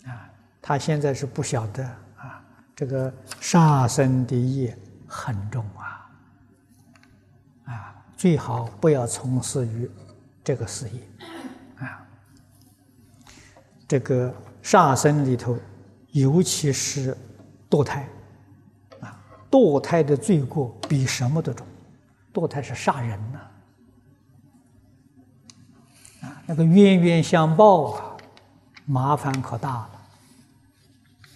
[0.04, 0.30] 的，啊，
[0.62, 1.84] 他现在是不晓得
[2.18, 2.40] 啊，
[2.76, 3.12] 这个
[3.42, 6.08] 杀生的业很重啊。
[7.66, 9.90] 啊最好不要从事于
[10.44, 11.02] 这个事业，
[11.80, 12.08] 啊，
[13.88, 15.58] 这个杀生里头，
[16.12, 17.18] 尤其是
[17.68, 18.08] 堕胎，
[19.50, 21.66] 堕胎的罪过比什么都重，
[22.34, 23.40] 堕胎是杀人呐，
[26.28, 28.18] 啊，那个冤冤相报啊，
[28.86, 29.90] 麻烦可大了，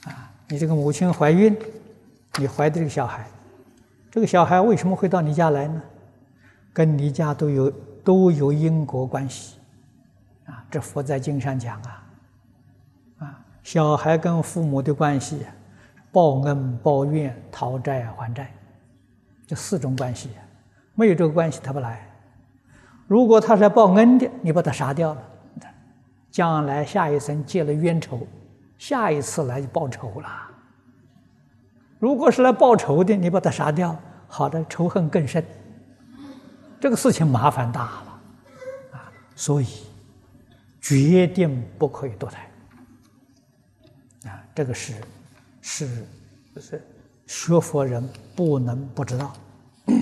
[0.05, 1.57] 啊，你这个母亲怀孕，
[2.37, 3.25] 你怀的这个小孩，
[4.11, 5.81] 这个小孩为什么会到你家来呢？
[6.73, 7.69] 跟你家都有
[8.03, 9.57] 都有因果关系，
[10.45, 12.03] 啊，这佛在经上讲啊，
[13.19, 15.45] 啊，小孩跟父母的关系，
[16.11, 18.53] 报恩报怨、讨债还债，
[19.47, 20.29] 这四种关系，
[20.95, 22.07] 没有这个关系他不来。
[23.07, 25.23] 如果他是来报恩的，你把他杀掉了，
[26.29, 28.27] 将来下一生结了冤仇，
[28.77, 30.29] 下一次来就报仇了。
[31.99, 33.97] 如果是来报仇的，你把他杀掉，
[34.27, 35.43] 好的仇恨更深。
[36.79, 38.21] 这个事情麻烦大了，
[38.93, 39.67] 啊，所以
[40.81, 42.49] 决定不可以堕胎，
[44.25, 44.93] 啊，这个是
[45.73, 45.87] 是
[46.59, 46.83] 是
[47.27, 48.05] 学佛人
[48.35, 49.33] 不能不知道。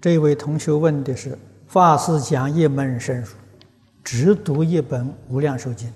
[0.00, 3.32] 这位同学问的是：法师讲一门深入，
[4.04, 5.88] 只读一本《无量寿经》。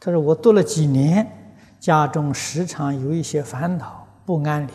[0.00, 1.30] 他说：“我读了几年，
[1.78, 4.70] 家中时常有一些烦恼不安宁。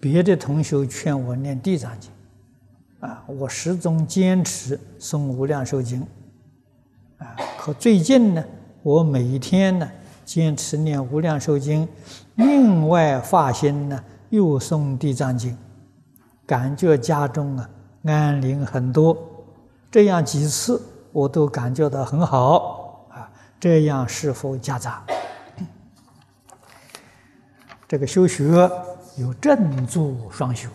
[0.00, 2.10] 别的同学劝我念《地藏经》，
[3.00, 6.06] 啊，我始终坚持诵《无量寿经》，
[7.24, 8.44] 啊，可最近呢，
[8.82, 9.90] 我每天呢
[10.24, 11.86] 坚持念《无量寿经》，
[12.34, 15.50] 另外发心呢又诵《地藏经》，
[16.46, 17.70] 感觉家中啊
[18.04, 19.16] 安宁很多。
[19.90, 20.80] 这样几次
[21.10, 25.02] 我都感觉到很好啊。”这样是否夹杂？
[27.88, 28.70] 这个修学
[29.16, 30.68] 有正坐双修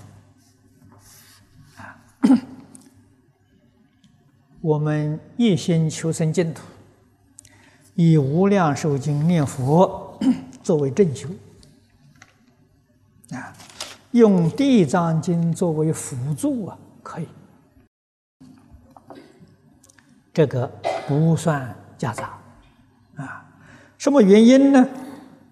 [4.66, 6.64] 我们一心求生净土，
[7.94, 10.20] 以无量寿经念佛
[10.64, 11.30] 作为正修
[13.30, 13.54] 啊，
[14.10, 17.28] 用地藏经作为辅助啊，可以。
[20.34, 20.66] 这个
[21.08, 22.36] 不算夹杂。
[23.18, 23.46] 啊，
[24.00, 24.84] 什么原因呢？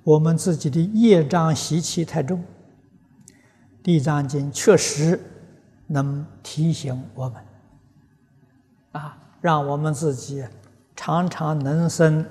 [0.03, 2.43] 我们自己的业障习气太重，
[3.83, 5.21] 《地藏经》确实
[5.85, 7.39] 能提醒我们，
[8.93, 10.43] 啊，让我们自己
[10.95, 12.25] 常常能生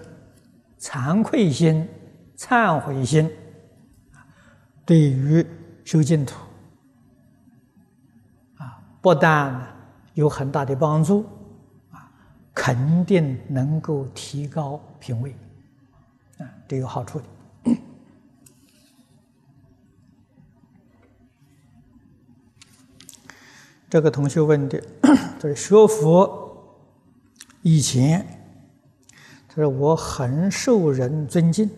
[0.80, 1.88] 惭愧心、
[2.36, 3.30] 忏悔心，
[4.86, 5.46] 对于
[5.84, 6.34] 修净土，
[8.56, 9.66] 啊，不但
[10.14, 11.26] 有很大的帮助
[11.90, 12.10] 啊。
[12.54, 15.36] 肯定能够提高品位，
[16.38, 17.24] 啊，这有好处的。
[23.90, 24.82] 这个同学问的，
[25.38, 26.41] 他 说学佛
[27.62, 28.26] 以前，
[29.48, 31.70] 他说我很受人尊敬，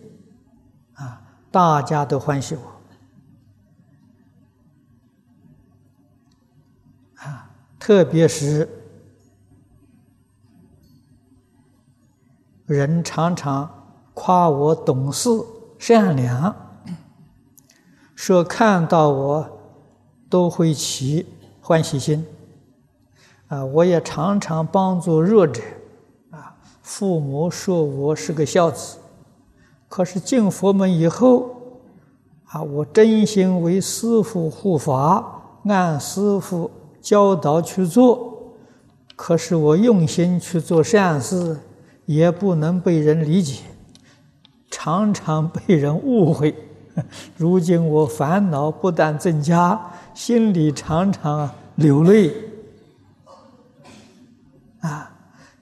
[0.93, 1.21] 啊，
[1.51, 2.61] 大家都欢喜我，
[7.15, 8.67] 啊，特别是。
[12.65, 13.69] 人常常
[14.15, 15.29] 夸我懂事、
[15.77, 16.55] 善良，
[18.15, 19.59] 说看到我
[20.31, 21.27] 都会起
[21.61, 22.25] 欢喜心。
[23.49, 25.61] 啊，我也常常帮助弱者，
[26.85, 28.97] 父母说我是个孝子。
[29.89, 31.49] 可是进佛门以后，
[32.45, 36.69] 啊，我真心为师父护法，按师父
[37.01, 38.53] 教导去做。
[39.15, 41.57] 可是我用心去做善事。
[42.05, 43.63] 也不能被人理解，
[44.69, 46.55] 常常被人误会。
[47.35, 52.31] 如今我烦恼不但增加，心里常常流泪。
[54.81, 55.11] 啊，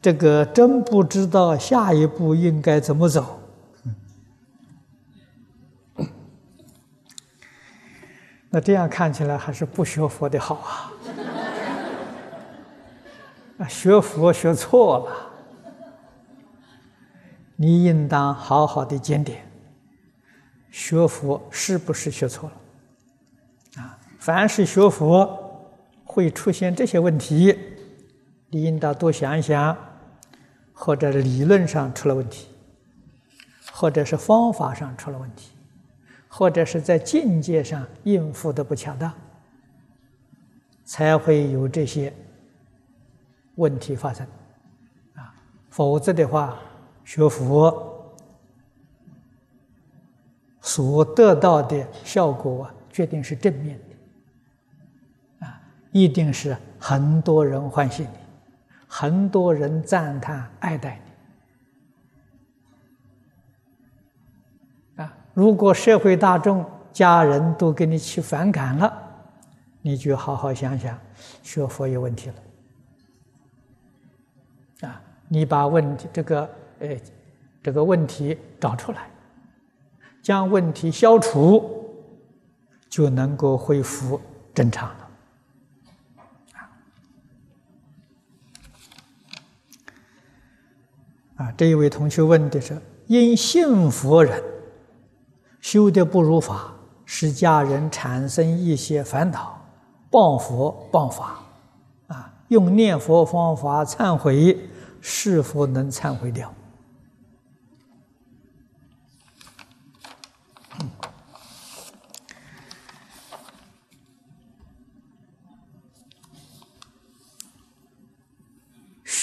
[0.03, 3.39] 这个真不知道下一步应该怎么走。
[8.49, 10.91] 那这样看起来还是不学佛的好啊！
[13.59, 15.15] 啊，学佛学错了。
[17.55, 19.49] 你应当好好的检点，
[20.69, 23.81] 学佛是不是学错了？
[23.81, 25.71] 啊，凡是学佛
[26.03, 27.57] 会出现这些问题，
[28.49, 29.75] 你应当多想一想，
[30.85, 32.49] 或者理论上出了问题，
[33.71, 35.51] 或者是方法上出了问题，
[36.27, 39.13] 或者是在境界上应付的不恰当，
[40.83, 42.13] 才会有这些
[43.55, 44.27] 问题发生。
[45.15, 45.33] 啊，
[45.69, 46.59] 否则的话。
[47.05, 48.15] 学佛
[50.61, 55.59] 所得到的效果啊，决定是正面的，啊，
[55.91, 58.07] 一定是很多人欢喜你，
[58.95, 61.01] 很多人赞叹爱戴
[64.95, 68.93] 你，啊，如果社会大众、家人都给你起反感了，
[69.81, 70.95] 你就好好想想，
[71.41, 72.29] 学佛有问题
[74.81, 76.47] 了，啊，你把问题这个。
[76.79, 76.99] 哎，
[77.63, 79.09] 这个问题找出来，
[80.21, 81.89] 将问题消除，
[82.89, 84.19] 就能够恢复
[84.53, 84.93] 正常。
[91.43, 94.41] 啊，这一位同学问的是：因信佛人
[95.59, 96.73] 修的不如法，
[97.03, 99.59] 使家人产生一些烦恼，
[100.09, 101.41] 谤佛谤法，
[102.07, 104.57] 啊，用念佛方法忏悔，
[105.01, 106.49] 是否能忏悔掉？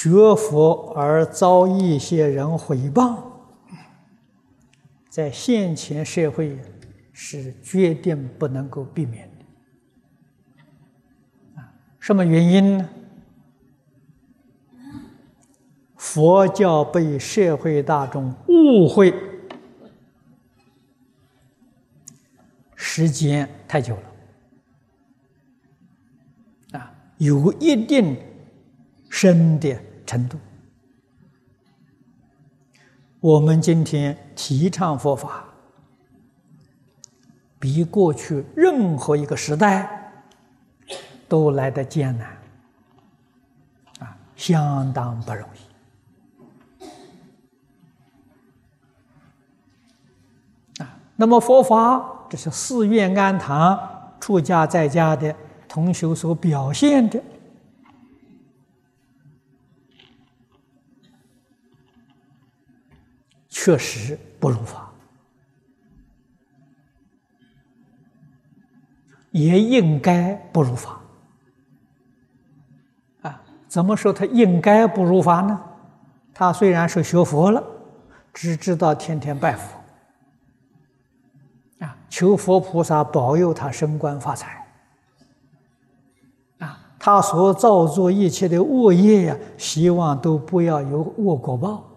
[0.03, 3.19] 学佛而遭一些人诽谤，
[5.11, 6.59] 在现前社会
[7.13, 9.45] 是决定不能够避免的。
[11.61, 12.89] 啊，什么原因呢？
[15.99, 19.13] 佛教被社会大众误会
[22.75, 23.95] 时间太久
[26.73, 28.17] 了，啊，有一定
[29.11, 29.79] 深的。
[30.11, 30.37] 程度，
[33.21, 35.45] 我们今天提倡佛法，
[37.61, 40.11] 比过去任何一个时代
[41.29, 42.29] 都来得艰难，
[44.01, 45.59] 啊，相当不容易。
[50.83, 53.79] 啊，那么佛法，这是寺院庵堂、
[54.19, 55.33] 出家在家的
[55.69, 57.23] 同修所表现的。
[63.63, 64.91] 确实不如法，
[69.33, 70.99] 也应该不如法。
[73.21, 75.61] 啊，怎么说他应该不如法呢？
[76.33, 77.63] 他虽然是学佛了，
[78.33, 79.79] 只知道天天拜佛，
[81.81, 84.67] 啊，求佛菩萨保佑他升官发财，
[86.61, 91.90] 啊，他所造作一切的恶业呀，希望都不要有恶果报。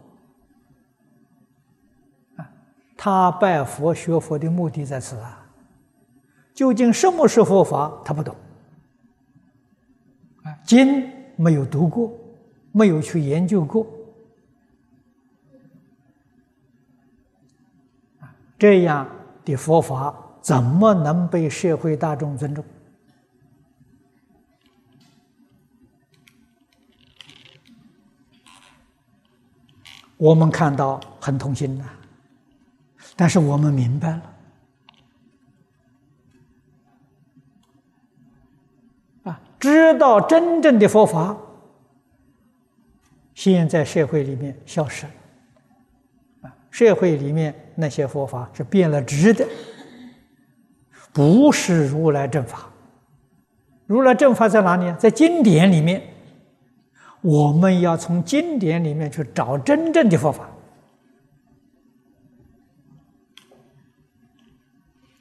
[3.03, 5.45] 他拜佛学佛的目的在此啊，
[6.53, 7.91] 究竟什么是佛法？
[8.05, 8.33] 他不懂，
[10.43, 12.09] 啊，经没有读过，
[12.71, 13.85] 没有去研究过，
[18.21, 19.05] 啊，这样
[19.43, 22.63] 的佛法怎么能被社会大众尊重？
[30.15, 31.83] 我们看到很痛心呐。
[33.15, 34.21] 但是我们明白了，
[39.23, 41.37] 啊，知道真正的佛法，
[43.35, 45.11] 现在社会里面消失了，
[46.41, 49.47] 啊，社会里面那些佛法是变了质的，
[51.13, 52.69] 不是如来正法。
[53.85, 54.91] 如来正法在哪里？
[54.97, 56.01] 在经典里面，
[57.21, 60.49] 我们要从经典里面去找真正的佛法。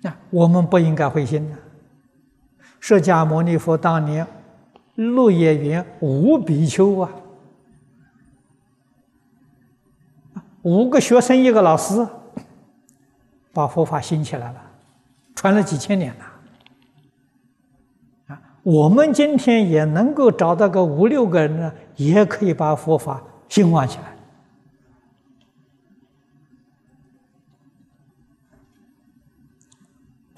[0.02, 1.56] 那我们不应该灰心呐！
[2.80, 4.26] 释迦牟尼佛当年
[4.96, 7.10] 鹿野园五比丘啊，
[10.62, 12.06] 五个学生一个老师，
[13.52, 14.60] 把佛法兴起来了，
[15.36, 16.24] 传了几千年了。
[18.34, 24.11] 啊，我们今天也能够找到个五六个人呢，也可以把佛法兴旺起来。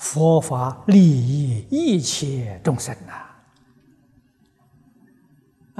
[0.04, 3.12] 佛法利益一切众生呐！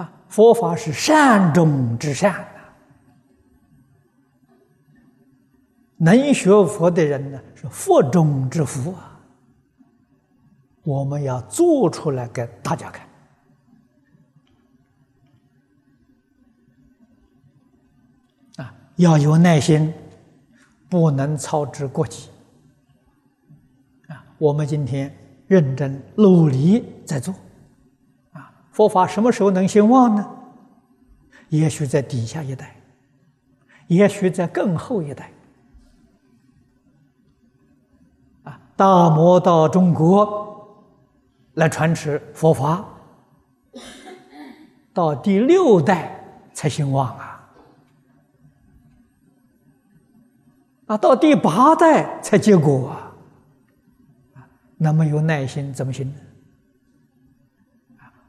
[0.03, 2.61] 啊，佛法是善中之善呐！
[5.99, 9.21] 能学佛的人呢，是佛中之福啊！
[10.85, 13.07] 我们要做出来给大家看
[18.57, 18.75] 啊！
[18.97, 19.93] 要有耐心，
[20.89, 22.31] 不能操之过急！
[24.45, 25.11] 我们今天
[25.47, 27.35] 认真努力在做
[28.33, 28.53] 啊！
[28.73, 30.31] 佛法什么时候能兴旺呢？
[31.49, 32.77] 也许在底下一代，
[33.87, 35.31] 也许在更后一代。
[38.43, 40.85] 啊，大魔到中国
[41.55, 42.85] 来传持佛法，
[44.93, 46.23] 到第六代
[46.53, 47.51] 才兴旺啊！
[50.89, 53.04] 啊，到第八代才结果啊！
[54.85, 56.07] 那么有耐心怎么行？
[56.09, 56.15] 呢？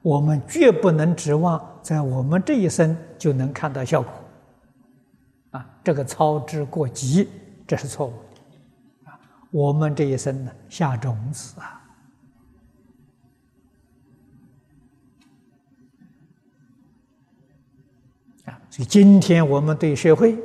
[0.01, 4.11] 我们绝不能指望在我们这一生就能看到效果，
[5.51, 7.27] 啊，这个操之过急，
[7.67, 9.19] 这是错误的，啊，
[9.51, 11.83] 我们这一生呢下种子啊，
[18.45, 20.37] 啊，所以今天我们对社会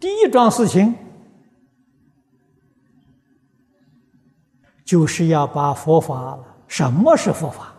[0.00, 0.94] 第一桩事情，
[4.86, 6.38] 就是要把佛法。
[6.66, 7.74] 什么是佛法？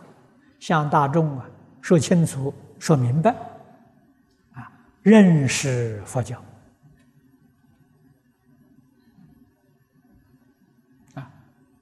[0.60, 1.48] 向大众啊
[1.80, 3.30] 说清楚、说明白，
[4.54, 6.42] 啊，认识佛教，
[11.14, 11.30] 啊，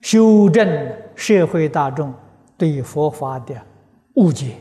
[0.02, 2.12] 修正社会大众
[2.58, 3.54] 对佛法的
[4.16, 4.58] 误解，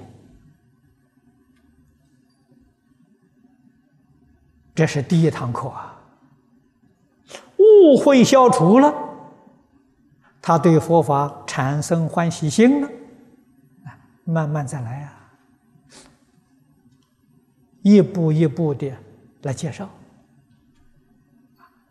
[4.74, 5.99] 这是第一堂课啊。
[7.57, 9.05] 误会消除了。
[10.48, 12.88] 他对佛法产生欢喜心了，
[13.84, 15.12] 啊，慢慢再来啊，
[17.82, 18.93] 一步一步的
[19.41, 19.89] 来介绍，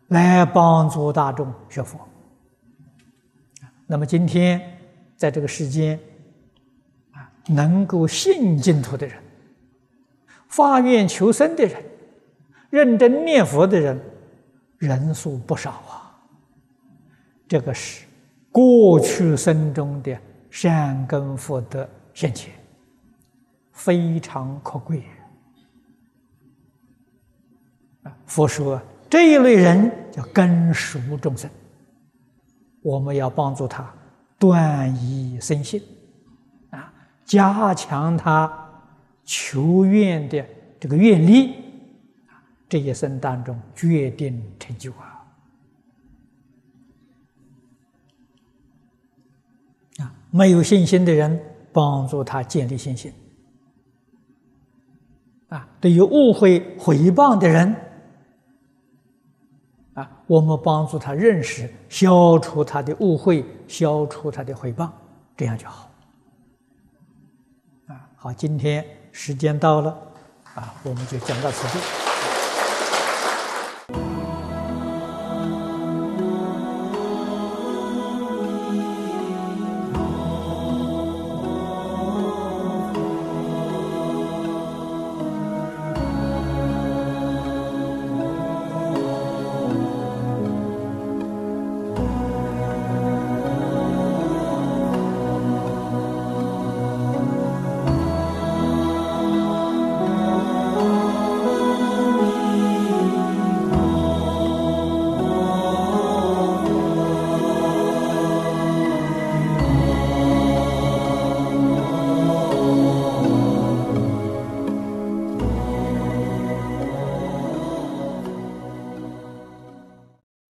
[0.07, 1.99] 来帮助大众学佛。
[3.87, 4.79] 那么今天
[5.17, 5.99] 在这个世间，
[7.11, 9.21] 啊，能够信净土的人，
[10.47, 11.83] 发愿求生的人，
[12.69, 14.01] 认真念佛的人，
[14.77, 16.15] 人数不少啊，
[17.49, 18.04] 这个是。
[18.55, 20.17] 过去生中的
[20.49, 22.53] 善根福德现前，
[23.73, 25.03] 非常可贵！
[28.25, 31.51] 佛说这一类人叫根熟众生，
[32.81, 33.93] 我们要帮助他
[34.39, 35.83] 断疑生信
[36.69, 36.93] 啊，
[37.25, 38.49] 加强他
[39.25, 40.45] 求愿的
[40.79, 41.55] 这个愿力，
[42.69, 45.14] 这一生当中决定成就啊！
[50.35, 51.39] 没有信心的人，
[51.71, 53.09] 帮助他建立信心。
[55.47, 57.73] 啊，对于误会毁谤的人，
[59.93, 64.89] 啊，我们帮助他认识，消除他的误会，消除他的毁谤，
[65.37, 65.89] 这样就好。
[67.87, 69.97] 啊，好，今天时间到了，
[70.53, 72.04] 啊，我们就讲到此地。